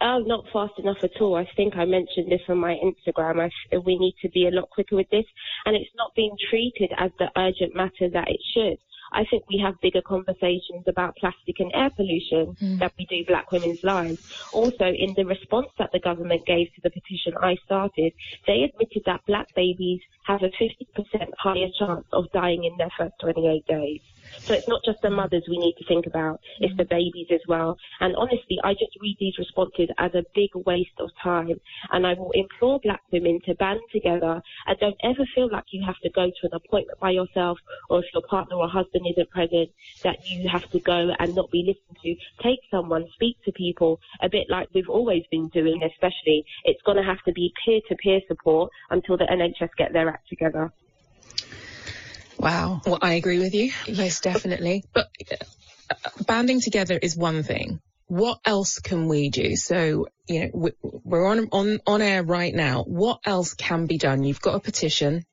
Oh, 0.00 0.18
not 0.18 0.44
fast 0.52 0.74
enough 0.78 0.98
at 1.02 1.20
all. 1.20 1.36
I 1.36 1.48
think 1.56 1.74
I 1.76 1.86
mentioned 1.86 2.30
this 2.30 2.42
on 2.48 2.58
my 2.58 2.76
Instagram. 2.84 3.40
I, 3.40 3.78
we 3.78 3.98
need 3.98 4.14
to 4.20 4.28
be 4.28 4.46
a 4.46 4.50
lot 4.50 4.68
quicker 4.68 4.94
with 4.94 5.08
this, 5.08 5.24
and 5.64 5.74
it's 5.74 5.90
not 5.96 6.14
being 6.14 6.36
treated 6.50 6.92
as 6.98 7.10
the 7.18 7.30
urgent 7.34 7.74
matter 7.74 8.10
that 8.12 8.28
it 8.28 8.40
should. 8.52 8.76
I 9.12 9.24
think 9.30 9.44
we 9.48 9.58
have 9.64 9.80
bigger 9.80 10.02
conversations 10.02 10.84
about 10.86 11.16
plastic 11.16 11.60
and 11.60 11.70
air 11.74 11.90
pollution 11.90 12.56
mm. 12.60 12.78
than 12.78 12.90
we 12.98 13.06
do 13.06 13.24
black 13.24 13.52
women's 13.52 13.82
lives. 13.84 14.20
Also, 14.52 14.84
in 14.86 15.14
the 15.14 15.24
response 15.24 15.68
that 15.78 15.92
the 15.92 16.00
government 16.00 16.44
gave 16.44 16.74
to 16.74 16.80
the 16.82 16.90
petition 16.90 17.34
I 17.40 17.56
started, 17.64 18.12
they 18.46 18.64
admitted 18.64 19.02
that 19.06 19.24
black 19.26 19.54
babies 19.54 20.00
have 20.26 20.42
a 20.42 20.50
50% 20.50 21.30
higher 21.38 21.68
chance 21.78 22.04
of 22.12 22.30
dying 22.32 22.64
in 22.64 22.76
their 22.76 22.90
first 22.98 23.14
28 23.20 23.66
days. 23.66 24.00
So 24.38 24.54
it's 24.54 24.68
not 24.68 24.82
just 24.84 25.02
the 25.02 25.10
mothers 25.10 25.44
we 25.48 25.58
need 25.58 25.74
to 25.78 25.84
think 25.86 26.06
about, 26.06 26.40
it's 26.60 26.76
the 26.76 26.84
babies 26.84 27.28
as 27.32 27.40
well. 27.48 27.76
And 28.00 28.14
honestly, 28.16 28.58
I 28.64 28.74
just 28.74 28.96
read 29.00 29.16
these 29.18 29.38
responses 29.38 29.88
as 29.98 30.14
a 30.14 30.24
big 30.34 30.50
waste 30.66 30.98
of 30.98 31.10
time. 31.22 31.60
And 31.90 32.06
I 32.06 32.14
will 32.14 32.30
implore 32.32 32.80
black 32.80 33.02
women 33.12 33.40
to 33.46 33.54
band 33.54 33.80
together 33.92 34.40
and 34.66 34.78
don't 34.78 34.96
ever 35.02 35.24
feel 35.34 35.50
like 35.50 35.64
you 35.70 35.84
have 35.84 35.98
to 36.02 36.10
go 36.10 36.26
to 36.26 36.46
an 36.46 36.54
appointment 36.54 36.98
by 37.00 37.10
yourself 37.10 37.58
or 37.90 38.00
if 38.00 38.06
your 38.12 38.22
partner 38.28 38.56
or 38.56 38.68
husband 38.68 39.06
isn't 39.10 39.30
present, 39.30 39.70
that 40.02 40.18
you 40.28 40.48
have 40.48 40.68
to 40.70 40.80
go 40.80 41.10
and 41.18 41.34
not 41.34 41.50
be 41.50 41.62
listened 41.66 41.98
to. 42.02 42.14
Take 42.42 42.60
someone, 42.70 43.06
speak 43.14 43.36
to 43.44 43.52
people, 43.52 44.00
a 44.22 44.28
bit 44.28 44.46
like 44.48 44.68
we've 44.74 44.88
always 44.88 45.24
been 45.30 45.48
doing, 45.48 45.82
especially. 45.82 46.44
It's 46.64 46.82
going 46.82 46.96
to 46.96 47.02
have 47.02 47.22
to 47.24 47.32
be 47.32 47.52
peer 47.64 47.80
to 47.88 47.96
peer 47.96 48.20
support 48.28 48.70
until 48.90 49.16
the 49.16 49.24
NHS 49.24 49.70
get 49.76 49.92
their 49.92 50.08
act 50.08 50.28
together. 50.28 50.72
Wow. 52.38 52.80
Well, 52.84 52.98
I 53.00 53.14
agree 53.14 53.38
with 53.38 53.54
you, 53.54 53.72
most 53.96 54.22
definitely. 54.22 54.84
But 54.92 55.08
uh, 55.30 55.94
banding 56.26 56.60
together 56.60 56.98
is 57.00 57.16
one 57.16 57.42
thing. 57.42 57.80
What 58.08 58.38
else 58.44 58.78
can 58.78 59.08
we 59.08 59.30
do? 59.30 59.56
So, 59.56 60.06
you 60.28 60.50
know, 60.52 60.70
we're 60.82 61.26
on, 61.26 61.48
on, 61.50 61.80
on 61.86 62.02
air 62.02 62.22
right 62.22 62.54
now. 62.54 62.84
What 62.84 63.20
else 63.24 63.54
can 63.54 63.86
be 63.86 63.98
done? 63.98 64.22
You've 64.22 64.40
got 64.40 64.54
a 64.54 64.60
petition. 64.60 65.24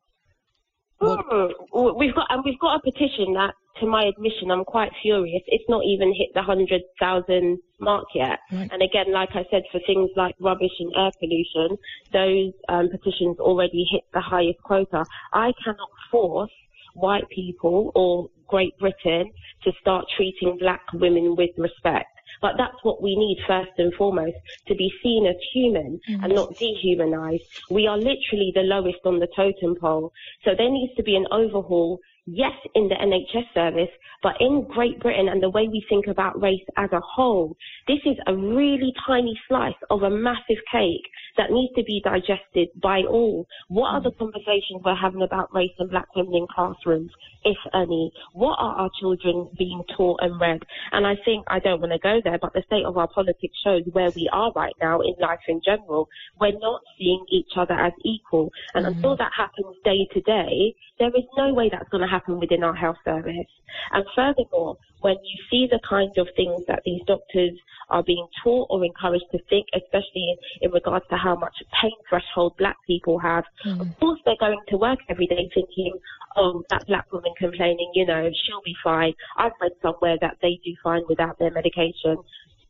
Mm, 1.01 1.98
we've 2.00 2.15
got, 2.15 2.27
and 2.29 2.43
we've 2.45 2.60
got 2.60 2.77
a 2.77 2.81
petition 2.81 3.33
that, 3.33 3.53
to 3.79 3.88
my 3.88 4.03
admission, 4.05 4.51
I'm 4.51 4.63
quite 4.63 4.91
furious. 5.01 5.41
It's 5.48 5.63
not 5.67 5.83
even 5.86 6.13
hit 6.13 6.29
the 6.33 6.43
hundred 6.43 6.81
thousand 7.00 7.60
mark 7.79 8.05
yet. 8.15 8.39
Right. 8.51 8.69
And 8.72 8.81
again, 8.81 9.12
like 9.12 9.29
I 9.33 9.45
said, 9.51 9.63
for 9.72 9.81
things 9.86 10.12
like 10.15 10.36
rubbish 10.39 10.72
and 10.79 10.93
air 10.95 11.12
pollution, 11.19 11.77
those 12.13 12.53
um, 12.69 12.89
petitions 12.89 13.39
already 13.39 13.86
hit 13.91 14.03
the 14.13 14.22
highest 14.22 14.62
quota. 14.63 15.05
I 15.33 15.51
cannot 15.63 15.89
force 16.12 16.51
white 16.93 17.27
people 17.29 17.91
or 17.95 18.29
Great 18.47 18.77
Britain 18.77 19.31
to 19.63 19.71
start 19.81 20.05
treating 20.15 20.57
black 20.57 20.81
women 20.93 21.35
with 21.35 21.51
respect. 21.57 22.09
But 22.41 22.53
that's 22.57 22.83
what 22.83 23.01
we 23.01 23.15
need 23.15 23.38
first 23.47 23.71
and 23.77 23.93
foremost, 23.93 24.35
to 24.67 24.75
be 24.75 24.91
seen 25.01 25.25
as 25.27 25.35
human 25.53 26.00
mm-hmm. 26.09 26.23
and 26.23 26.35
not 26.35 26.55
dehumanized. 26.57 27.43
We 27.69 27.88
are 27.88 27.97
literally 27.97 28.51
the 28.53 28.63
lowest 28.63 29.00
on 29.05 29.19
the 29.19 29.27
totem 29.35 29.75
pole. 29.79 30.12
So 30.43 30.51
there 30.57 30.69
needs 30.69 30.93
to 30.95 31.03
be 31.03 31.15
an 31.15 31.25
overhaul 31.31 32.00
yes, 32.25 32.53
in 32.75 32.88
the 32.88 32.95
NHS 32.95 33.53
service, 33.53 33.89
but 34.21 34.35
in 34.39 34.65
Great 34.69 35.00
Britain 35.00 35.27
and 35.27 35.41
the 35.41 35.50
way 35.50 35.67
we 35.67 35.85
think 35.89 36.07
about 36.07 36.41
race 36.41 36.63
as 36.77 36.91
a 36.91 37.01
whole, 37.01 37.55
this 37.88 38.00
is 38.05 38.15
a 38.27 38.35
really 38.35 38.93
tiny 39.05 39.38
slice 39.47 39.73
of 39.89 40.03
a 40.03 40.09
massive 40.09 40.62
cake 40.71 41.05
that 41.37 41.51
needs 41.51 41.73
to 41.75 41.83
be 41.83 42.01
digested 42.03 42.69
by 42.81 43.01
all. 43.01 43.47
What 43.67 43.93
are 43.93 44.01
the 44.01 44.11
conversations 44.11 44.81
we're 44.83 44.95
having 44.95 45.21
about 45.21 45.53
race 45.53 45.71
and 45.79 45.89
black 45.89 46.13
women 46.15 46.35
in 46.35 46.47
classrooms, 46.53 47.11
if 47.43 47.57
any? 47.73 48.11
What 48.33 48.57
are 48.59 48.75
our 48.75 48.89
children 48.99 49.49
being 49.57 49.83
taught 49.95 50.19
and 50.21 50.39
read? 50.39 50.63
And 50.91 51.07
I 51.07 51.15
think, 51.25 51.45
I 51.47 51.59
don't 51.59 51.81
want 51.81 51.91
to 51.91 51.99
go 51.99 52.21
there, 52.23 52.37
but 52.39 52.53
the 52.53 52.63
state 52.67 52.85
of 52.85 52.97
our 52.97 53.07
politics 53.07 53.57
shows 53.63 53.83
where 53.91 54.11
we 54.15 54.29
are 54.31 54.51
right 54.55 54.75
now 54.81 55.01
in 55.01 55.15
life 55.19 55.39
in 55.47 55.61
general. 55.63 56.07
We're 56.39 56.57
not 56.59 56.81
seeing 56.97 57.25
each 57.31 57.51
other 57.55 57.73
as 57.73 57.93
equal. 58.03 58.51
And 58.73 58.85
mm-hmm. 58.85 58.95
until 58.95 59.17
that 59.17 59.31
happens 59.35 59.75
day 59.83 60.07
to 60.13 60.21
day, 60.21 60.75
there 60.99 61.09
is 61.09 61.25
no 61.37 61.53
way 61.53 61.69
that's 61.71 61.89
going 61.89 62.03
to 62.03 62.07
happen 62.07 62.39
within 62.39 62.63
our 62.63 62.75
health 62.75 62.97
service. 63.03 63.47
And 63.91 64.05
furthermore, 64.15 64.77
when 65.03 65.15
you 65.24 65.38
see 65.51 65.67
the 65.69 65.79
kind 65.88 66.12
of 66.17 66.27
things 66.36 66.62
that 66.67 66.81
these 66.86 67.01
doctors 67.05 67.51
are 67.89 68.03
being 68.03 68.25
taught 68.43 68.67
or 68.69 68.83
encouraged 68.83 69.25
to 69.31 69.39
think, 69.50 69.67
especially 69.75 70.25
in, 70.31 70.38
in 70.62 70.72
regards 70.72 71.05
to 71.10 71.17
how 71.17 71.36
much 71.36 71.55
pain 71.81 71.91
threshold 72.07 72.55
black 72.57 72.77
people 72.88 73.19
have, 73.19 73.43
mm. 73.65 73.81
of 73.81 74.00
course 74.00 74.19
they're 74.25 74.39
going 74.39 74.60
to 74.69 74.77
work 74.77 75.00
every 75.10 75.27
day 75.27 75.50
thinking, 75.53 75.93
oh, 76.38 76.63
that 76.69 76.88
black 76.88 77.12
woman 77.12 77.33
complaining, 77.38 77.91
you 77.93 78.05
know, 78.05 78.29
she'll 78.45 78.63
be 78.63 78.75
fine. 78.83 79.13
I've 79.38 79.51
read 79.62 79.74
somewhere 79.81 80.17
that 80.22 80.38
they 80.41 80.60
do 80.63 80.72
fine 80.81 81.03
without 81.10 81.38
their 81.38 81.51
medication 81.51 82.17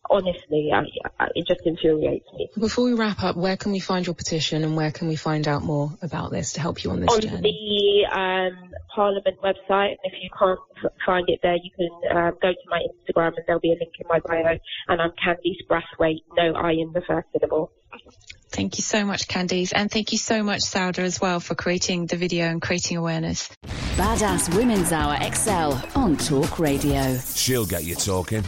honestly, 0.09 0.71
I, 0.73 0.83
I, 1.19 1.27
it 1.35 1.47
just 1.47 1.61
infuriates 1.65 2.27
me. 2.33 2.49
Before 2.57 2.85
we 2.85 2.93
wrap 2.93 3.23
up, 3.23 3.35
where 3.35 3.57
can 3.57 3.71
we 3.71 3.79
find 3.79 4.05
your 4.05 4.15
petition 4.15 4.63
and 4.63 4.75
where 4.75 4.91
can 4.91 5.07
we 5.07 5.15
find 5.15 5.47
out 5.47 5.63
more 5.63 5.91
about 6.01 6.31
this 6.31 6.53
to 6.53 6.61
help 6.61 6.83
you 6.83 6.91
on 6.91 6.99
this 6.99 7.13
on 7.13 7.21
journey? 7.21 7.35
On 7.35 7.41
the 7.41 8.19
um, 8.19 8.71
Parliament 8.93 9.37
website. 9.41 9.95
If 10.03 10.13
you 10.21 10.29
can't 10.37 10.59
find 11.05 11.27
it 11.29 11.39
there, 11.41 11.55
you 11.55 11.71
can 11.75 12.17
um, 12.17 12.33
go 12.41 12.51
to 12.51 12.69
my 12.69 12.79
Instagram 12.79 13.33
and 13.35 13.43
there'll 13.47 13.61
be 13.61 13.71
a 13.71 13.75
link 13.79 13.93
in 13.99 14.07
my 14.07 14.19
bio. 14.19 14.57
And 14.87 15.01
I'm 15.01 15.11
Candice 15.11 15.65
Brathwaite, 15.69 16.23
no 16.37 16.53
I 16.53 16.71
in 16.71 16.91
the 16.93 17.01
first 17.01 17.27
syllable. 17.31 17.71
Thank 18.49 18.77
you 18.77 18.83
so 18.83 19.03
much, 19.03 19.27
Candice. 19.27 19.73
And 19.75 19.89
thank 19.89 20.11
you 20.11 20.17
so 20.17 20.43
much, 20.43 20.61
Sauda, 20.61 20.99
as 20.99 21.19
well, 21.19 21.39
for 21.39 21.55
creating 21.55 22.05
the 22.05 22.17
video 22.17 22.45
and 22.45 22.61
creating 22.61 22.97
awareness. 22.97 23.49
Badass 23.95 24.55
Women's 24.55 24.91
Hour 24.91 25.17
XL 25.33 25.97
on 25.97 26.17
Talk 26.17 26.59
Radio. 26.59 27.17
She'll 27.17 27.65
get 27.65 27.83
you 27.83 27.95
talking. 27.95 28.43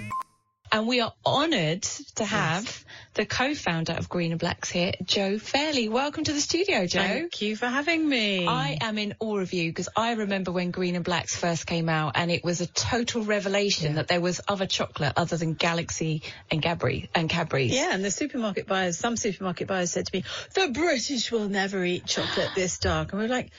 And 0.76 0.88
we 0.88 1.00
are 1.00 1.14
honoured 1.26 1.84
to 2.16 2.26
have 2.26 2.66
yes. 2.66 2.86
the 3.14 3.26
co-founder 3.26 3.94
of 3.94 4.10
Green 4.10 4.32
and 4.32 4.40
Blacks 4.42 4.70
here, 4.70 4.92
Jo 5.06 5.40
Fairley. 5.40 5.88
Welcome 5.88 6.26
to 6.26 6.34
the 6.34 6.42
studio, 6.42 6.86
Jo. 6.86 7.00
Thank 7.00 7.42
you 7.42 7.56
for 7.56 7.66
having 7.66 8.06
me. 8.06 8.46
I 8.46 8.78
am 8.82 8.98
in 8.98 9.16
awe 9.22 9.38
of 9.38 9.54
you 9.54 9.70
because 9.70 9.88
I 9.96 10.16
remember 10.16 10.52
when 10.52 10.72
Green 10.72 10.96
and 10.96 11.06
Blacks 11.06 11.34
first 11.34 11.66
came 11.66 11.88
out 11.88 12.12
and 12.16 12.30
it 12.30 12.44
was 12.44 12.60
a 12.60 12.68
total 12.68 13.24
revelation 13.24 13.92
yeah. 13.92 13.96
that 13.96 14.10
there 14.10 14.20
was 14.20 14.42
other 14.50 14.66
chocolate 14.66 15.14
other 15.16 15.38
than 15.38 15.54
Galaxy 15.54 16.24
and 16.52 16.62
Cadbury 16.62 17.10
and 17.16 17.30
Cadbury's. 17.30 17.74
Yeah, 17.74 17.94
and 17.94 18.04
the 18.04 18.12
supermarket 18.12 18.68
buyers, 18.68 18.98
some 18.98 19.16
supermarket 19.16 19.70
buyers 19.70 19.92
said 19.92 20.08
to 20.08 20.18
me, 20.18 20.26
the 20.56 20.72
British 20.74 21.32
will 21.32 21.48
never 21.48 21.86
eat 21.86 22.06
chocolate 22.06 22.50
this 22.54 22.80
dark. 22.80 23.14
And 23.14 23.22
we're 23.22 23.30
like, 23.30 23.50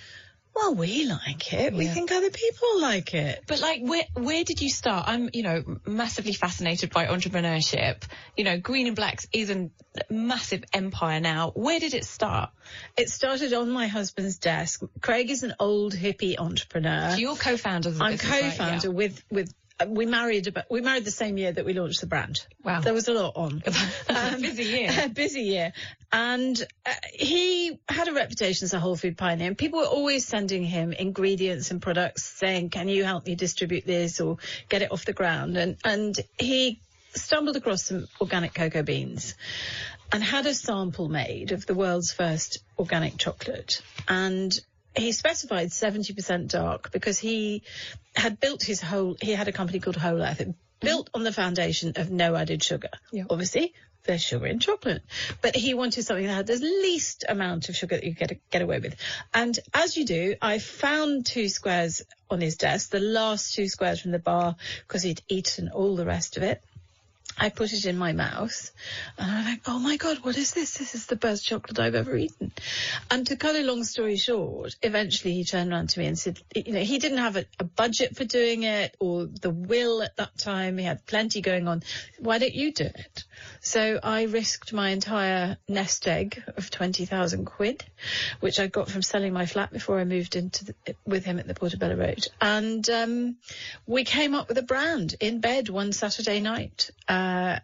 well, 0.57 0.75
we 0.75 1.05
like 1.05 1.53
it. 1.53 1.73
Yeah. 1.73 1.79
We 1.79 1.87
think 1.87 2.11
other 2.11 2.31
people 2.31 2.81
like 2.81 3.13
it. 3.13 3.45
But 3.47 3.61
like, 3.61 3.83
where 3.83 4.05
where 4.15 4.43
did 4.43 4.63
you 4.63 4.71
start? 4.71 5.05
I'm, 5.07 5.29
you 5.35 5.43
know, 5.43 5.63
massively 5.87 6.33
fascinated 6.33 6.91
by 6.91 7.07
entrepreneurship. 7.07 8.03
You 8.37 8.45
know, 8.45 8.59
Green 8.59 8.87
and 8.87 8.97
Blacks 8.97 9.29
is 9.33 9.51
a 9.51 9.71
massive 10.09 10.65
empire 10.73 11.21
now. 11.21 11.53
Where 11.55 11.79
did 11.79 11.93
it 11.93 12.07
start? 12.07 12.51
It 12.97 13.11
started 13.11 13.53
on 13.53 13.71
my 13.71 13.87
husband's 13.87 14.39
desk. 14.39 14.83
Craig 15.03 15.31
is 15.31 15.43
an 15.43 15.55
old 15.61 15.93
hippie 15.93 16.39
entrepreneur. 16.39 17.11
So 17.11 17.19
you're 17.19 17.37
co-founder. 17.37 17.93
I'm 18.01 18.17
co-founder 18.17 18.59
right? 18.59 18.85
yeah. 18.85 18.91
with 18.91 19.23
with 19.31 19.55
we 19.87 20.07
married 20.07 20.47
about 20.47 20.65
we 20.71 20.81
married 20.81 21.05
the 21.05 21.11
same 21.11 21.37
year 21.37 21.53
that 21.53 21.65
we 21.65 21.75
launched 21.75 22.01
the 22.01 22.07
brand. 22.07 22.41
Wow, 22.65 22.81
there 22.81 22.95
was 22.95 23.09
a 23.09 23.13
lot 23.13 23.37
on. 23.37 23.63
um, 24.09 24.41
busy 24.41 24.65
year, 24.65 25.09
busy 25.13 25.43
year, 25.43 25.73
and 26.13 26.61
uh, 26.85 26.93
he 27.13 27.79
had 27.89 28.09
a 28.09 28.15
reputation 28.15 28.65
as 28.65 28.73
a 28.73 28.81
whole 28.81 28.97
food 28.97 29.19
pioneer. 29.19 29.49
And 29.49 29.59
people 29.59 29.81
were 29.81 29.87
always 29.87 30.27
sending 30.27 30.65
him 30.65 30.93
ingredients 30.93 31.71
and 31.71 31.83
products, 31.83 32.25
saying, 32.25 32.71
"Can 32.71 32.89
you 32.89 33.05
help 33.05 33.27
me 33.27 33.35
distribute 33.35 33.85
this 33.85 34.21
or 34.21 34.39
get 34.69 34.83
it 34.83 34.93
off 34.93 35.05
the 35.05 35.13
ground?" 35.13 35.57
And 35.57 35.77
and 35.85 36.19
he 36.39 36.81
stumbled 37.15 37.57
across 37.57 37.85
some 37.85 38.07
organic 38.21 38.55
cocoa 38.55 38.83
beans 38.83 39.35
and 40.13 40.23
had 40.23 40.47
a 40.47 40.55
sample 40.55 41.09
made 41.09 41.53
of 41.53 41.67
the 41.67 41.75
world's 41.75 42.13
first 42.13 42.59
organic 42.79 43.17
chocolate 43.19 43.83
and 44.07 44.59
he 44.97 45.13
specified 45.13 45.69
70% 45.69 46.49
dark 46.49 46.91
because 46.93 47.19
he 47.19 47.63
had 48.15 48.41
built 48.41 48.63
his 48.63 48.81
whole, 48.81 49.17
he 49.21 49.33
had 49.33 49.49
a 49.49 49.53
company 49.53 49.81
called 49.81 49.97
Whole 49.97 50.23
Earth, 50.23 50.43
built 50.81 51.11
on 51.15 51.23
the 51.23 51.33
foundation 51.33 51.93
of 51.97 52.11
no 52.11 52.35
added 52.35 52.63
sugar. 52.63 52.91
Yeah. 53.13 53.25
Obviously, 53.29 53.75
there's 54.05 54.23
sugar 54.23 54.47
in 54.47 54.61
chocolate. 54.61 55.03
But 55.43 55.57
he 55.57 55.75
wanted 55.75 56.05
something 56.05 56.27
that 56.27 56.35
had 56.35 56.47
the 56.47 56.59
least 56.59 57.25
amount 57.29 57.69
of 57.69 57.77
sugar 57.77 57.97
that 57.97 58.05
you 58.05 58.13
get 58.13 58.39
get 58.51 58.63
away 58.63 58.79
with. 58.79 58.97
And 59.35 59.59
as 59.75 59.97
you 59.97 60.05
do, 60.05 60.37
I 60.41 60.59
found 60.59 61.27
two 61.27 61.49
squares 61.49 62.03
on 62.31 62.41
his 62.41 62.57
desk, 62.57 62.91
the 62.91 63.01
last 63.01 63.55
two 63.55 63.69
squares 63.69 64.01
from 64.01 64.13
the 64.13 64.19
bar, 64.19 64.57
because 64.87 65.03
he'd 65.03 65.23
eaten 65.29 65.69
all 65.69 65.97
the 65.97 66.07
rest 66.07 66.37
of 66.37 66.43
it. 66.43 66.63
I 67.39 67.51
put 67.51 67.73
it 67.73 67.85
in 67.85 67.99
my 67.99 68.13
mouth 68.13 68.71
and 69.19 69.31
I'm 69.31 69.45
like, 69.45 69.61
oh 69.67 69.79
my 69.79 69.97
God, 69.97 70.19
what 70.19 70.39
is 70.39 70.53
this? 70.53 70.79
This 70.79 70.95
is 70.95 71.07
the 71.07 71.17
best 71.17 71.45
chocolate 71.45 71.79
I've 71.79 71.95
ever 71.95 72.17
eaten. 72.17 72.53
And 73.11 73.27
to 73.27 73.37
cut 73.37 73.57
a 73.57 73.63
long 73.63 73.85
story 73.85 74.17
short, 74.17 74.75
eventually 74.83 75.35
he 75.35 75.45
turned 75.45 75.73
around 75.73 75.91
to 75.91 76.01
me 76.01 76.07
and 76.07 76.19
said, 76.19 76.41
you 76.55 76.73
know, 76.73 76.81
he 76.81 76.99
didn't 76.99 77.19
have 77.19 77.37
a, 77.37 77.45
a 77.59 77.65
budget 77.65 78.17
for 78.17 78.25
doing 78.25 78.63
it 78.63 78.97
or 79.01 79.27
the 79.27 79.51
will 79.51 80.03
at 80.03 80.17
that 80.17 80.39
time. 80.39 80.79
He 80.79 80.85
had 80.85 81.05
plenty 81.07 81.43
going 81.43 81.69
on. 81.69 81.83
Why 82.19 82.39
don't 82.39 82.55
you 82.55 82.73
do 82.73 82.85
it? 82.85 83.25
So 83.61 84.01
I 84.03 84.23
risked 84.23 84.73
my 84.73 84.91
entire 84.91 85.59
nest 85.69 86.09
egg 86.09 86.43
of 86.57 86.71
20,000 86.71 87.45
quid, 87.45 87.85
which 88.41 88.59
I 88.59 88.67
got 88.67 88.91
from 88.91 89.03
selling 89.03 89.33
my 89.33 89.47
flat 89.47 89.73
before 89.73 89.99
I 89.99 90.05
moved 90.05 90.37
into 90.37 90.67
the, 90.67 90.75
with 91.05 91.25
him 91.25 91.39
at 91.39 91.47
the 91.47 91.55
Portobello 91.55 91.97
Road. 91.97 92.27
And 92.41 92.89
um, 92.89 93.37
we 93.87 94.05
came 94.05 94.35
up 94.35 94.49
with 94.49 94.59
a 94.59 94.63
brand 94.63 95.17
in 95.21 95.41
bed 95.41 95.69
one 95.69 95.93
Saturday 95.93 96.41
night. 96.41 96.91
Uh, 97.27 97.59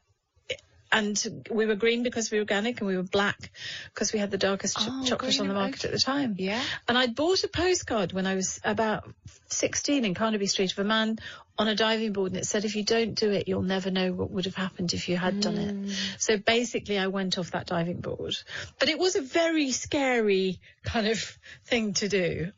and 0.94 1.44
we 1.50 1.64
were 1.64 1.74
green 1.74 2.02
because 2.02 2.30
we 2.30 2.36
were 2.38 2.42
organic, 2.42 2.80
and 2.80 2.86
we 2.88 2.96
were 2.96 3.02
black 3.02 3.50
because 3.94 4.12
we 4.12 4.18
had 4.18 4.30
the 4.30 4.36
darkest 4.36 4.76
ch- 4.76 4.88
Oh, 4.88 5.04
chocolate 5.06 5.40
on 5.40 5.48
the 5.48 5.54
market 5.54 5.86
at 5.86 5.90
the 5.90 5.98
time. 5.98 6.34
Yeah. 6.38 6.62
And 6.86 6.98
I'd 6.98 7.14
bought 7.14 7.44
a 7.44 7.48
postcard 7.48 8.12
when 8.12 8.26
I 8.26 8.34
was 8.34 8.60
about 8.62 9.08
16 9.48 10.04
in 10.04 10.12
Carnaby 10.14 10.46
Street 10.46 10.72
of 10.72 10.78
a 10.78 10.84
man 10.84 11.18
on 11.58 11.68
a 11.68 11.74
diving 11.74 12.12
board 12.12 12.32
and 12.32 12.40
it 12.40 12.44
said, 12.46 12.66
if 12.66 12.76
you 12.76 12.84
don't 12.84 13.14
do 13.14 13.30
it, 13.30 13.48
you'll 13.48 13.62
never 13.62 13.90
know 13.90 14.12
what 14.12 14.30
would 14.30 14.44
have 14.44 14.54
happened 14.54 14.92
if 14.92 15.08
you 15.08 15.16
had 15.16 15.40
done 15.40 15.56
Mm. 15.56 15.90
it. 15.90 15.96
So 16.18 16.36
basically 16.36 16.98
I 16.98 17.06
went 17.06 17.38
off 17.38 17.52
that 17.52 17.66
diving 17.66 18.00
board. 18.00 18.34
But 18.78 18.88
it 18.90 18.98
was 18.98 19.16
a 19.16 19.22
very 19.22 19.70
scary 19.70 20.60
kind 20.84 21.06
of 21.08 21.18
thing 21.64 21.94
to 21.94 22.08
do. 22.08 22.52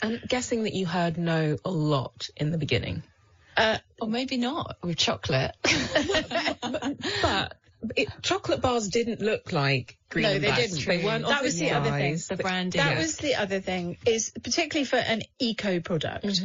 I'm 0.00 0.20
guessing 0.28 0.64
that 0.64 0.74
you 0.74 0.86
heard 0.86 1.18
no 1.18 1.56
a 1.64 1.70
lot 1.70 2.28
in 2.36 2.50
the 2.50 2.58
beginning. 2.58 3.02
Uh, 3.56 3.78
or 4.00 4.08
maybe 4.08 4.36
not 4.36 4.76
with 4.82 4.96
chocolate. 4.96 5.52
but 7.22 7.56
it, 7.96 8.08
chocolate 8.22 8.60
bars 8.60 8.88
didn't 8.88 9.20
look 9.20 9.52
like 9.52 9.98
green 10.08 10.22
no, 10.24 10.30
and 10.32 10.42
they 10.44 10.48
black. 10.48 10.58
didn't. 10.60 10.84
They 10.86 11.04
weren't 11.04 11.26
that 11.26 11.42
was 11.42 11.58
the 11.58 11.72
other 11.72 11.90
thing. 11.90 12.16
The 12.28 12.36
branding. 12.36 12.80
That 12.80 12.92
Yeah. 12.92 12.98
was 12.98 13.16
the 13.16 13.34
other 13.36 13.60
thing 13.60 13.96
is 14.06 14.30
particularly 14.42 14.84
for 14.84 14.96
an 14.96 15.22
eco 15.38 15.80
product. 15.80 16.40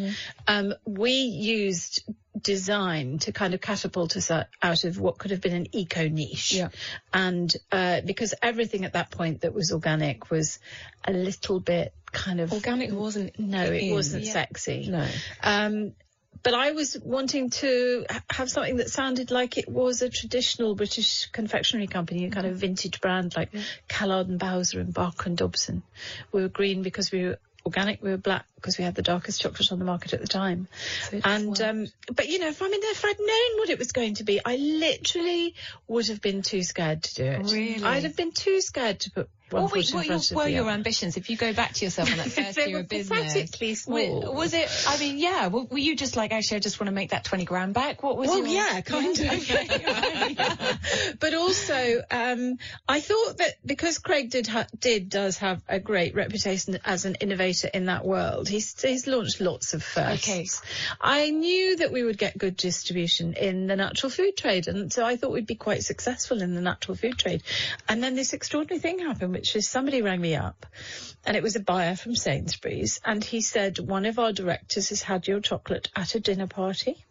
Um, 0.47 0.73
we 0.85 1.11
used 1.11 2.03
design 2.39 3.17
to 3.17 3.31
kind 3.31 3.53
of 3.55 3.61
catapult 3.61 4.15
us 4.15 4.29
out 4.29 4.45
out 4.61 4.83
of 4.83 4.99
what 4.99 5.17
could 5.17 5.31
have 5.31 5.41
been 5.41 5.53
an 5.55 5.67
eco 5.75 6.07
niche. 6.07 6.53
Yeah. 6.53 6.69
And 7.13 7.53
uh, 7.71 8.01
because 8.05 8.33
everything 8.41 8.85
at 8.85 8.93
that 8.93 9.11
point 9.11 9.41
that 9.41 9.53
was 9.53 9.71
organic 9.71 10.29
was 10.31 10.59
a 11.05 11.13
little 11.13 11.59
bit 11.59 11.93
kind 12.11 12.39
of 12.39 12.53
Organic 12.53 12.91
wasn't. 12.91 13.37
no, 13.39 13.63
it 13.63 13.83
in. 13.83 13.93
wasn't 13.93 14.23
Yeah. 14.25 14.33
sexy. 14.33 14.87
No. 14.89 15.07
Um, 15.43 15.93
but 16.43 16.53
I 16.53 16.71
was 16.71 16.97
wanting 17.03 17.49
to 17.51 18.05
have 18.29 18.49
something 18.49 18.77
that 18.77 18.89
sounded 18.89 19.31
like 19.31 19.57
it 19.57 19.69
was 19.69 20.01
a 20.01 20.09
traditional 20.09 20.75
British 20.75 21.27
confectionery 21.27 21.87
company, 21.87 22.25
a 22.25 22.29
kind 22.29 22.47
of 22.47 22.55
vintage 22.55 23.01
brand 23.01 23.35
like 23.35 23.51
Callard 23.87 24.27
and 24.27 24.39
Bowser 24.39 24.79
and 24.79 24.93
Barker 24.93 25.29
and 25.29 25.37
Dobson. 25.37 25.83
We 26.31 26.41
were 26.41 26.49
green 26.49 26.83
because 26.83 27.11
we 27.11 27.25
were 27.25 27.39
organic. 27.65 28.01
We 28.01 28.11
were 28.11 28.17
black 28.17 28.45
because 28.57 28.77
we 28.77 28.83
had 28.83 28.95
the 28.95 29.03
darkest 29.03 29.39
chocolate 29.39 29.71
on 29.71 29.79
the 29.79 29.85
market 29.85 30.13
at 30.13 30.19
the 30.19 30.27
time. 30.27 30.67
and 31.23 31.61
um, 31.61 31.87
but 32.13 32.27
you 32.27 32.39
know, 32.39 32.47
if 32.47 32.61
I 32.61 32.67
mean, 32.67 32.81
if 32.83 33.05
I'd 33.05 33.19
known 33.19 33.59
what 33.59 33.69
it 33.69 33.77
was 33.79 33.91
going 33.91 34.15
to 34.15 34.23
be, 34.23 34.41
I 34.43 34.55
literally 34.55 35.55
would 35.87 36.07
have 36.07 36.21
been 36.21 36.41
too 36.41 36.63
scared 36.63 37.03
to 37.03 37.15
do 37.15 37.23
it. 37.23 37.51
Really? 37.51 37.83
I'd 37.83 38.03
have 38.03 38.15
been 38.15 38.31
too 38.31 38.59
scared 38.61 39.01
to 39.01 39.11
put. 39.11 39.29
one 39.51 39.63
What 39.63 39.71
were, 39.71 39.81
what 39.93 40.05
your, 40.07 40.15
of 40.15 40.31
were 40.31 40.47
your 40.47 40.69
ambitions? 40.69 41.17
If 41.17 41.29
you 41.29 41.37
go 41.37 41.53
back 41.53 41.73
to 41.73 41.85
yourself 41.85 42.11
on 42.11 42.17
that 42.17 42.27
first 42.31 42.57
year 42.57 42.79
of 42.79 42.89
business, 42.89 43.79
small. 43.79 44.21
wa- 44.21 44.31
was 44.31 44.53
it? 44.53 44.69
I 44.87 44.97
mean, 44.97 45.19
yeah. 45.19 45.47
Were, 45.47 45.63
were 45.65 45.77
you 45.77 45.95
just 45.95 46.15
like, 46.15 46.31
actually, 46.31 46.57
I 46.57 46.59
just 46.61 46.79
want 46.79 46.87
to 46.87 46.93
make 46.93 47.11
that 47.11 47.25
twenty 47.25 47.45
grand 47.45 47.75
back? 47.75 48.01
What 48.01 48.17
was? 48.17 48.27
Well, 48.27 48.39
your, 48.39 48.47
yeah, 48.47 48.81
kind 48.81 49.17
of. 49.17 49.25
Okay, 49.25 49.67
right, 49.85 50.35
yeah. 50.37 50.73
but 51.19 51.33
also, 51.35 52.01
um, 52.09 52.57
I 52.87 52.99
thought 53.01 53.37
that 53.37 53.55
because 53.65 53.99
Craig 53.99 54.31
did 54.31 54.47
ha- 54.47 54.67
did 54.79 55.09
does 55.09 55.37
have 55.37 55.61
a 55.67 55.79
great 55.79 56.15
reputation 56.15 56.79
as 56.83 57.05
an 57.05 57.15
innovator 57.15 57.69
in 57.73 57.85
that 57.85 58.03
world, 58.03 58.46
he's 58.47 58.79
he's 58.81 59.07
launched 59.07 59.41
lots 59.41 59.73
of 59.73 59.83
firsts. 59.83 60.27
Okay. 60.27 60.47
I 60.99 61.29
knew 61.29 61.77
that 61.77 61.91
we 61.91 62.03
would 62.03 62.17
get 62.17 62.37
good 62.37 62.55
distribution 62.55 63.33
in 63.33 63.67
the 63.67 63.75
natural 63.75 64.09
food 64.09 64.37
trade, 64.37 64.67
and 64.67 64.91
so 64.91 65.05
I 65.05 65.15
thought 65.15 65.31
we'd 65.31 65.47
be 65.47 65.55
quite 65.55 65.83
successful 65.83 66.41
in 66.41 66.55
the 66.55 66.61
natural 66.61 66.95
food 66.95 67.17
trade. 67.17 67.43
And 67.87 68.03
then 68.03 68.15
this 68.15 68.33
extraordinary 68.33 68.79
thing 68.79 68.99
happened, 68.99 69.33
which 69.33 69.55
is 69.55 69.67
somebody 69.67 70.01
rang 70.01 70.21
me 70.21 70.35
up, 70.35 70.65
and 71.25 71.37
it 71.37 71.43
was 71.43 71.55
a 71.55 71.61
buyer 71.61 71.95
from 71.95 72.15
Sainsbury's, 72.15 72.99
and 73.03 73.23
he 73.23 73.41
said 73.41 73.79
one 73.79 74.05
of 74.05 74.19
our 74.19 74.33
directors 74.33 74.89
has 74.89 75.01
had 75.01 75.27
your 75.27 75.39
chocolate 75.39 75.89
at 75.95 76.15
a 76.15 76.19
dinner 76.19 76.47
party 76.47 77.03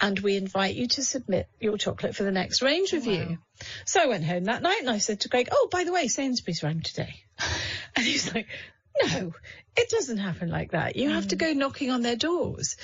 and 0.00 0.18
we 0.20 0.36
invite 0.36 0.74
you 0.74 0.86
to 0.86 1.02
submit 1.02 1.48
your 1.60 1.76
chocolate 1.76 2.14
for 2.14 2.22
the 2.22 2.30
next 2.30 2.62
range 2.62 2.92
review. 2.92 3.38
So 3.84 4.00
I 4.00 4.06
went 4.06 4.24
home 4.24 4.44
that 4.44 4.62
night 4.62 4.80
and 4.80 4.90
I 4.90 4.98
said 4.98 5.20
to 5.20 5.28
Craig, 5.28 5.48
oh, 5.50 5.68
by 5.70 5.84
the 5.84 5.92
way, 5.92 6.08
Sainsbury's 6.08 6.62
rang 6.62 6.80
today. 6.80 7.14
And 7.96 8.06
he's 8.06 8.32
like, 8.32 8.46
no, 9.02 9.32
it 9.76 9.88
doesn't 9.88 10.18
happen 10.18 10.50
like 10.50 10.72
that. 10.72 10.96
You 10.96 11.10
have 11.10 11.28
to 11.28 11.36
go 11.36 11.52
knocking 11.52 11.90
on 11.90 12.02
their 12.02 12.16
doors. 12.16 12.76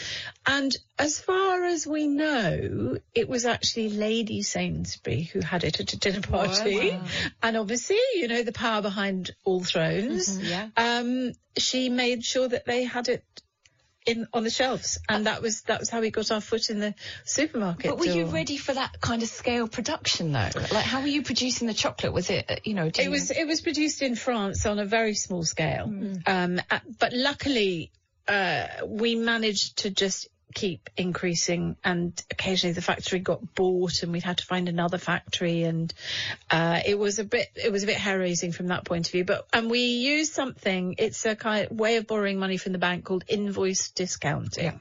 And 0.46 0.74
as 0.98 1.18
far 1.18 1.64
as 1.64 1.86
we 1.86 2.06
know, 2.06 2.98
it 3.14 3.28
was 3.28 3.44
actually 3.44 3.90
Lady 3.90 4.42
Sainsbury 4.42 5.22
who 5.22 5.40
had 5.40 5.64
it 5.64 5.80
at 5.80 5.92
a 5.92 5.98
dinner 5.98 6.20
party. 6.20 6.98
And 7.42 7.56
obviously, 7.56 7.98
you 8.14 8.28
know, 8.28 8.42
the 8.42 8.52
power 8.52 8.82
behind 8.82 9.34
all 9.44 9.62
thrones. 9.62 10.38
yeah. 10.38 10.68
Um, 10.76 11.32
she 11.58 11.88
made 11.88 12.24
sure 12.24 12.48
that 12.48 12.66
they 12.66 12.84
had 12.84 13.08
it 13.08 13.24
in 14.06 14.28
on 14.32 14.44
the 14.44 14.50
shelves, 14.50 14.98
and 15.08 15.26
that 15.26 15.42
was 15.42 15.62
that 15.62 15.80
was 15.80 15.90
how 15.90 16.00
we 16.00 16.10
got 16.10 16.30
our 16.30 16.40
foot 16.40 16.70
in 16.70 16.80
the 16.80 16.94
supermarket. 17.24 17.90
But 17.90 17.98
were 17.98 18.06
you 18.06 18.26
ready 18.26 18.56
for 18.56 18.72
that 18.72 19.00
kind 19.00 19.22
of 19.22 19.28
scale 19.28 19.68
production 19.68 20.32
though? 20.32 20.50
Like, 20.54 20.84
how 20.84 21.00
were 21.00 21.06
you 21.08 21.22
producing 21.22 21.66
the 21.66 21.74
chocolate? 21.74 22.12
Was 22.12 22.30
it, 22.30 22.50
uh, 22.50 22.56
you 22.64 22.74
know, 22.74 22.90
It 22.98 23.10
was 23.10 23.30
it 23.30 23.46
was 23.46 23.60
produced 23.60 24.02
in 24.02 24.14
France 24.14 24.64
on 24.66 24.78
a 24.78 24.84
very 24.84 25.14
small 25.14 25.44
scale, 25.44 25.92
um, 26.26 26.60
uh, 26.70 26.78
but 26.98 27.12
luckily 27.12 27.90
uh, 28.28 28.66
we 28.86 29.16
managed 29.16 29.78
to 29.78 29.90
just 29.90 30.28
keep 30.54 30.88
increasing 30.96 31.76
and 31.84 32.22
occasionally 32.30 32.72
the 32.72 32.82
factory 32.82 33.18
got 33.18 33.54
bought 33.54 34.02
and 34.02 34.12
we'd 34.12 34.22
had 34.22 34.38
to 34.38 34.46
find 34.46 34.68
another 34.68 34.98
factory 34.98 35.64
and 35.64 35.92
uh, 36.50 36.80
it 36.86 36.98
was 36.98 37.18
a 37.18 37.24
bit 37.24 37.48
it 37.56 37.70
was 37.70 37.82
a 37.82 37.86
bit 37.86 37.96
hair 37.96 38.18
raising 38.18 38.52
from 38.52 38.68
that 38.68 38.84
point 38.84 39.06
of 39.06 39.12
view. 39.12 39.24
But 39.24 39.46
and 39.52 39.70
we 39.70 39.80
used 39.80 40.32
something 40.32 40.94
it's 40.98 41.24
a 41.26 41.36
kind 41.36 41.66
of 41.66 41.76
way 41.76 41.96
of 41.96 42.06
borrowing 42.06 42.38
money 42.38 42.56
from 42.56 42.72
the 42.72 42.78
bank 42.78 43.04
called 43.04 43.24
invoice 43.28 43.90
discounting 43.90 44.80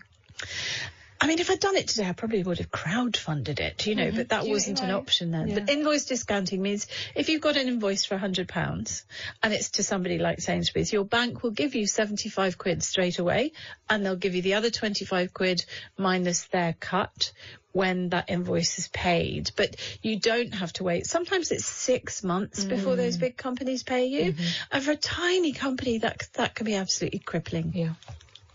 I 1.19 1.28
mean, 1.28 1.39
if 1.39 1.49
I'd 1.49 1.60
done 1.60 1.75
it 1.75 1.88
today, 1.88 2.08
I 2.08 2.13
probably 2.13 2.43
would 2.43 2.58
have 2.58 2.69
crowdfunded 2.69 3.60
it, 3.60 3.86
you 3.88 3.95
know, 3.95 4.08
mm-hmm. 4.08 4.17
but 4.17 4.30
that 4.30 4.45
You- 4.45 4.51
wasn't 4.51 4.82
an 4.82 4.91
option 4.91 5.32
then. 5.32 5.47
Yeah. 5.47 5.60
But 5.60 5.69
invoice 5.69 6.06
discounting 6.06 6.62
means 6.62 6.88
if 7.15 7.30
you've 7.30 7.41
got 7.41 7.56
an 7.56 7.67
invoice 7.67 8.06
for 8.06 8.17
£100 8.17 9.04
and 9.41 9.54
it's 9.54 9.71
to 9.71 9.84
somebody 9.84 10.17
like 10.17 10.41
Sainsbury's, 10.41 10.91
your 10.91 11.06
bank 11.06 11.41
will 11.41 11.51
give 11.51 11.75
you 11.75 11.88
75 11.88 12.58
quid 12.58 12.84
straight 12.84 13.19
away 13.19 13.54
and 13.89 14.06
they'll 14.06 14.15
give 14.15 14.36
you 14.36 14.41
the 14.41 14.56
other 14.56 14.69
25 14.69 15.34
quid 15.34 15.65
minus 15.97 16.45
their 16.45 16.75
cut 16.80 17.32
when 17.71 18.10
that 18.10 18.30
invoice 18.30 18.78
is 18.78 18.88
paid. 18.88 19.51
But 19.56 19.75
you 20.01 20.17
don't 20.19 20.54
have 20.54 20.71
to 20.73 20.84
wait. 20.84 21.06
Sometimes 21.08 21.51
it's 21.51 21.65
six 21.65 22.23
months 22.23 22.63
before 22.63 22.95
those 22.95 23.17
mm. 23.17 23.21
big 23.21 23.38
companies 23.38 23.84
pay 23.84 24.06
you. 24.06 24.32
Mm-hmm. 24.32 24.43
And 24.71 24.84
for 24.84 24.91
a 24.91 24.95
tiny 24.95 25.51
company, 25.51 25.97
that, 25.99 26.28
that 26.34 26.56
can 26.56 26.65
be 26.65 26.75
absolutely 26.75 27.19
crippling. 27.19 27.73
Yeah. 27.75 27.93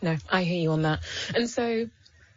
No, 0.03 0.17
I 0.31 0.43
hear 0.45 0.61
you 0.61 0.71
on 0.73 0.83
that. 0.83 1.01
And 1.35 1.51
so, 1.51 1.89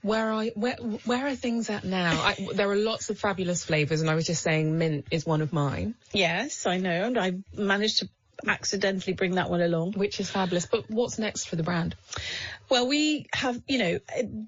where 0.04 0.32
are 0.32 0.46
where 0.56 0.76
where 1.06 1.28
are 1.28 1.36
things 1.36 1.70
at 1.70 1.84
now? 1.86 2.12
I, 2.22 2.36
there 2.54 2.70
are 2.70 2.76
lots 2.76 3.10
of 3.10 3.18
fabulous 3.18 3.64
flavours, 3.64 4.02
and 4.02 4.10
I 4.10 4.16
was 4.16 4.28
just 4.28 4.44
saying 4.44 4.78
mint 4.78 5.08
is 5.10 5.26
one 5.26 5.42
of 5.42 5.52
mine, 5.52 5.96
Yes, 6.14 6.66
I 6.68 6.78
know. 6.78 7.06
And 7.06 7.18
I 7.18 7.34
managed 7.56 8.00
to 8.00 8.10
accidentally 8.48 9.14
bring 9.14 9.36
that 9.36 9.50
one 9.50 9.62
along. 9.62 9.94
which 9.94 10.20
is 10.20 10.30
fabulous. 10.30 10.66
But 10.66 10.90
what's 10.90 11.20
next 11.20 11.46
for 11.48 11.56
the 11.56 11.64
brand? 11.64 11.96
Well, 12.70 12.88
we 12.88 13.28
have, 13.34 13.62
you 13.68 13.78
know, 13.78 14.00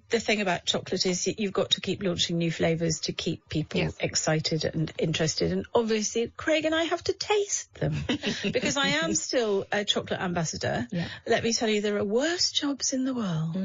the 0.10 0.20
thing 0.20 0.42
about 0.42 0.66
chocolate 0.66 1.06
is 1.06 1.28
you've 1.28 1.54
got 1.54 1.72
to 1.72 1.82
keep 1.82 2.02
launching 2.02 2.38
new 2.38 2.52
flavours 2.52 3.02
to 3.02 3.12
keep 3.14 3.48
people 3.50 3.82
Yes. 3.82 3.96
excited 4.00 4.64
and 4.66 4.92
interested. 4.98 5.52
And 5.52 5.66
obviously, 5.76 6.32
Craig 6.36 6.66
and 6.66 6.74
I 6.74 6.84
have 6.84 7.04
to 7.04 7.14
taste 7.14 7.74
them 7.76 7.96
because 8.44 8.78
I 8.78 8.88
am 8.88 9.14
still 9.16 9.66
a 9.72 9.84
chocolate 9.84 10.22
ambassador. 10.22 10.88
Yeah. 10.92 11.08
Let 11.28 11.44
me 11.44 11.54
tell 11.54 11.70
you, 11.70 11.82
there 11.82 11.98
are 11.98 12.04
worse 12.04 12.52
jobs 12.52 12.94
in 12.94 13.06
the 13.06 13.14
world, 13.14 13.56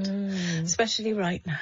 especially 0.64 1.12
right 1.12 1.43
now. 1.47 1.61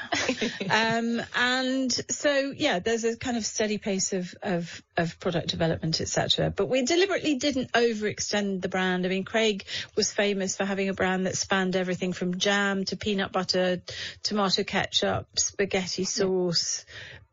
um, 0.98 1.22
and 1.36 1.92
so, 2.10 2.52
yeah, 2.56 2.78
there's 2.78 3.04
a 3.04 3.16
kind 3.16 3.36
of 3.36 3.44
steady 3.44 3.78
pace 3.78 4.12
of, 4.12 4.34
of, 4.42 4.82
of 4.96 5.20
product 5.20 5.48
development, 5.48 6.00
etc. 6.00 6.50
But 6.50 6.66
we 6.68 6.84
deliberately 6.84 7.36
didn't 7.36 7.72
overextend 7.72 8.57
the 8.62 8.68
brand. 8.68 9.06
I 9.06 9.08
mean, 9.08 9.24
Craig 9.24 9.64
was 9.96 10.12
famous 10.12 10.56
for 10.56 10.64
having 10.64 10.88
a 10.88 10.94
brand 10.94 11.26
that 11.26 11.36
spanned 11.36 11.76
everything 11.76 12.12
from 12.12 12.38
jam 12.38 12.84
to 12.86 12.96
peanut 12.96 13.32
butter, 13.32 13.82
tomato 14.22 14.64
ketchup, 14.64 15.26
spaghetti 15.38 16.04
sauce, 16.04 16.84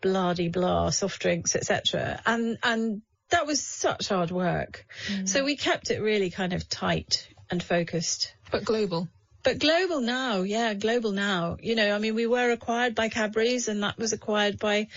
blah 0.02 0.34
de 0.34 0.50
blah, 0.50 0.90
soft 0.90 1.22
drinks, 1.22 1.56
etc. 1.56 2.22
And 2.26 2.58
and 2.64 3.02
that 3.30 3.48
was 3.48 3.62
such 3.62 4.10
hard 4.10 4.32
work. 4.32 4.86
Mm. 5.08 5.28
So 5.28 5.44
we 5.44 5.56
kept 5.56 5.92
it 5.92 6.02
really 6.02 6.30
kind 6.30 6.54
of 6.54 6.70
tight 6.70 7.28
and 7.50 7.62
focused. 7.62 8.34
But 8.52 8.66
global. 8.66 9.08
But 9.46 9.60
global 9.60 10.02
now, 10.02 10.42
yeah, 10.42 10.74
global 10.74 11.12
now. 11.12 11.58
You 11.62 11.76
know, 11.76 11.96
I 11.96 12.00
mean, 12.00 12.16
we 12.16 12.26
were 12.26 12.50
acquired 12.50 12.96
by 12.96 13.10
Cadbury's 13.10 13.68
and 13.68 13.84
that 13.84 13.96
was 13.96 14.12
acquired 14.12 14.58
by 14.58 14.88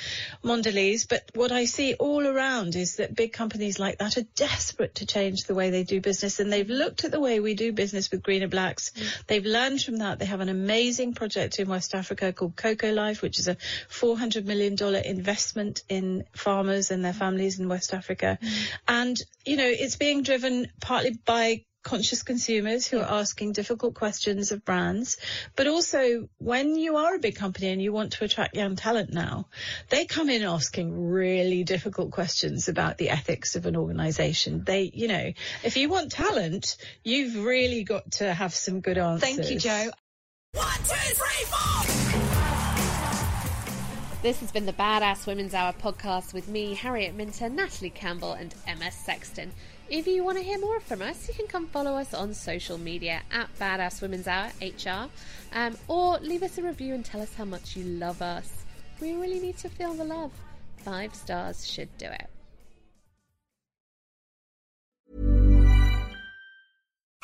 Mondelez. 0.43 1.07
But 1.07 1.31
what 1.35 1.53
I 1.53 1.67
see 1.67 1.93
all 1.93 2.27
around 2.27 2.75
is 2.75 2.97
that 2.97 3.15
big 3.15 3.35
companies 3.35 3.79
like 3.79 3.99
that 3.99 4.17
are 4.17 4.25
desperate 4.37 4.95
to 4.97 5.07
change 5.07 5.45
the 5.45 5.55
way 5.55 5.69
they 5.69 5.85
do 5.85 6.01
business. 6.01 6.41
And 6.41 6.51
they've 6.51 6.67
looked 6.67 7.05
at 7.05 7.11
the 7.11 7.21
way 7.21 7.41
we 7.41 7.53
do 7.53 7.73
business 7.73 8.11
with 8.11 8.23
Green 8.23 8.41
and 8.41 8.51
Blacks. 8.51 8.91
Mm. 8.93 9.27
They've 9.27 9.45
learned 9.45 9.83
from 9.83 9.99
that. 9.99 10.19
They 10.19 10.25
have 10.25 10.41
an 10.41 10.49
amazing 10.49 11.13
project 11.13 11.59
in 11.59 11.69
West 11.69 11.95
Africa 11.95 12.33
called 12.33 12.57
Cocoa 12.57 12.93
Life, 12.93 13.21
which 13.21 13.39
is 13.39 13.49
a 13.49 13.57
$400 13.91 14.47
million 14.47 14.83
investment 15.05 15.83
in 15.91 16.25
farmers 16.35 16.91
and 16.91 17.05
their 17.05 17.13
families 17.13 17.59
in 17.59 17.69
West 17.69 17.93
Africa. 17.93 18.39
Mm. 18.41 18.69
And, 18.89 19.23
you 19.45 19.59
know, 19.59 19.69
it's 19.69 19.97
being 19.97 20.23
driven 20.23 20.69
partly 20.81 21.19
by 21.27 21.67
conscious 21.83 22.23
consumers 22.23 22.87
who 22.87 22.99
are 22.99 23.21
asking 23.21 23.53
difficult 23.53 23.95
questions 23.95 24.53
of 24.53 24.65
brands. 24.65 25.17
But 25.57 25.67
also, 25.67 26.29
when 26.39 26.77
you 26.77 26.97
are 26.97 27.15
a 27.15 27.19
big 27.19 27.37
company 27.37 27.69
and 27.69 27.81
you 27.81 27.93
want 27.93 28.13
to 28.13 28.25
attract 28.25 28.57
young 28.57 28.77
talent 28.77 29.13
now, 29.13 29.49
they 29.89 30.05
come 30.05 30.29
in 30.29 30.43
asking 30.43 31.09
really 31.11 31.65
difficult 31.65 32.11
questions 32.11 32.69
about 32.69 32.99
the 32.99 33.11
ethics 33.11 33.57
of 33.57 33.67
an 33.67 33.77
organization. 33.77 34.65
They, 34.65 34.91
you 34.93 35.09
know, 35.09 35.33
if 35.65 35.77
you 35.77 35.89
want 35.89 36.13
talent, 36.13 36.77
you've 37.05 37.45
really 37.45 37.85
got 37.85 38.13
to 38.13 38.33
have 38.33 38.55
some 38.55 38.81
good 38.81 38.99
answers. 38.99 39.29
Thank 39.29 39.51
you, 39.51 39.59
Jo. 39.59 39.91
One, 40.53 40.67
two, 40.79 40.95
three, 40.95 41.45
four. 41.47 41.79
This 44.21 44.41
has 44.41 44.51
been 44.51 44.67
the 44.67 44.73
Badass 44.73 45.29
Women's 45.29 45.55
Hour 45.55 45.73
podcast 45.75 46.35
with 46.35 46.49
me, 46.49 46.75
Harriet 46.75 47.15
Minter, 47.15 47.49
Natalie 47.49 47.91
Campbell, 47.91 48.33
and 48.33 48.53
Emma 48.67 48.91
Sexton. 48.91 49.53
If 49.91 50.07
you 50.07 50.23
want 50.23 50.37
to 50.37 50.45
hear 50.45 50.59
more 50.59 50.81
from 50.81 51.01
us, 51.01 51.29
you 51.29 51.33
can 51.33 51.47
come 51.47 51.67
follow 51.67 51.93
us 51.95 52.13
on 52.13 52.35
social 52.35 52.77
media 52.77 53.23
at 53.33 53.49
Badass 53.59 54.03
Women's 54.03 54.29
Hour 54.29 54.51
HR, 54.61 55.09
um, 55.55 55.79
or 55.89 56.19
leave 56.19 56.43
us 56.43 56.59
a 56.59 56.63
review 56.63 56.93
and 56.93 57.03
tell 57.03 57.23
us 57.23 57.33
how 57.33 57.47
much 57.47 57.75
you 57.75 57.85
love 57.85 58.21
us. 58.21 58.67
We 59.01 59.15
really 59.15 59.41
need 59.41 59.57
to 59.59 59.71
feel 59.71 59.95
the 59.95 60.05
love. 60.05 60.31
Five 60.85 61.15
stars 61.15 61.67
should 61.67 61.89
do 61.97 62.05
it. 62.05 62.29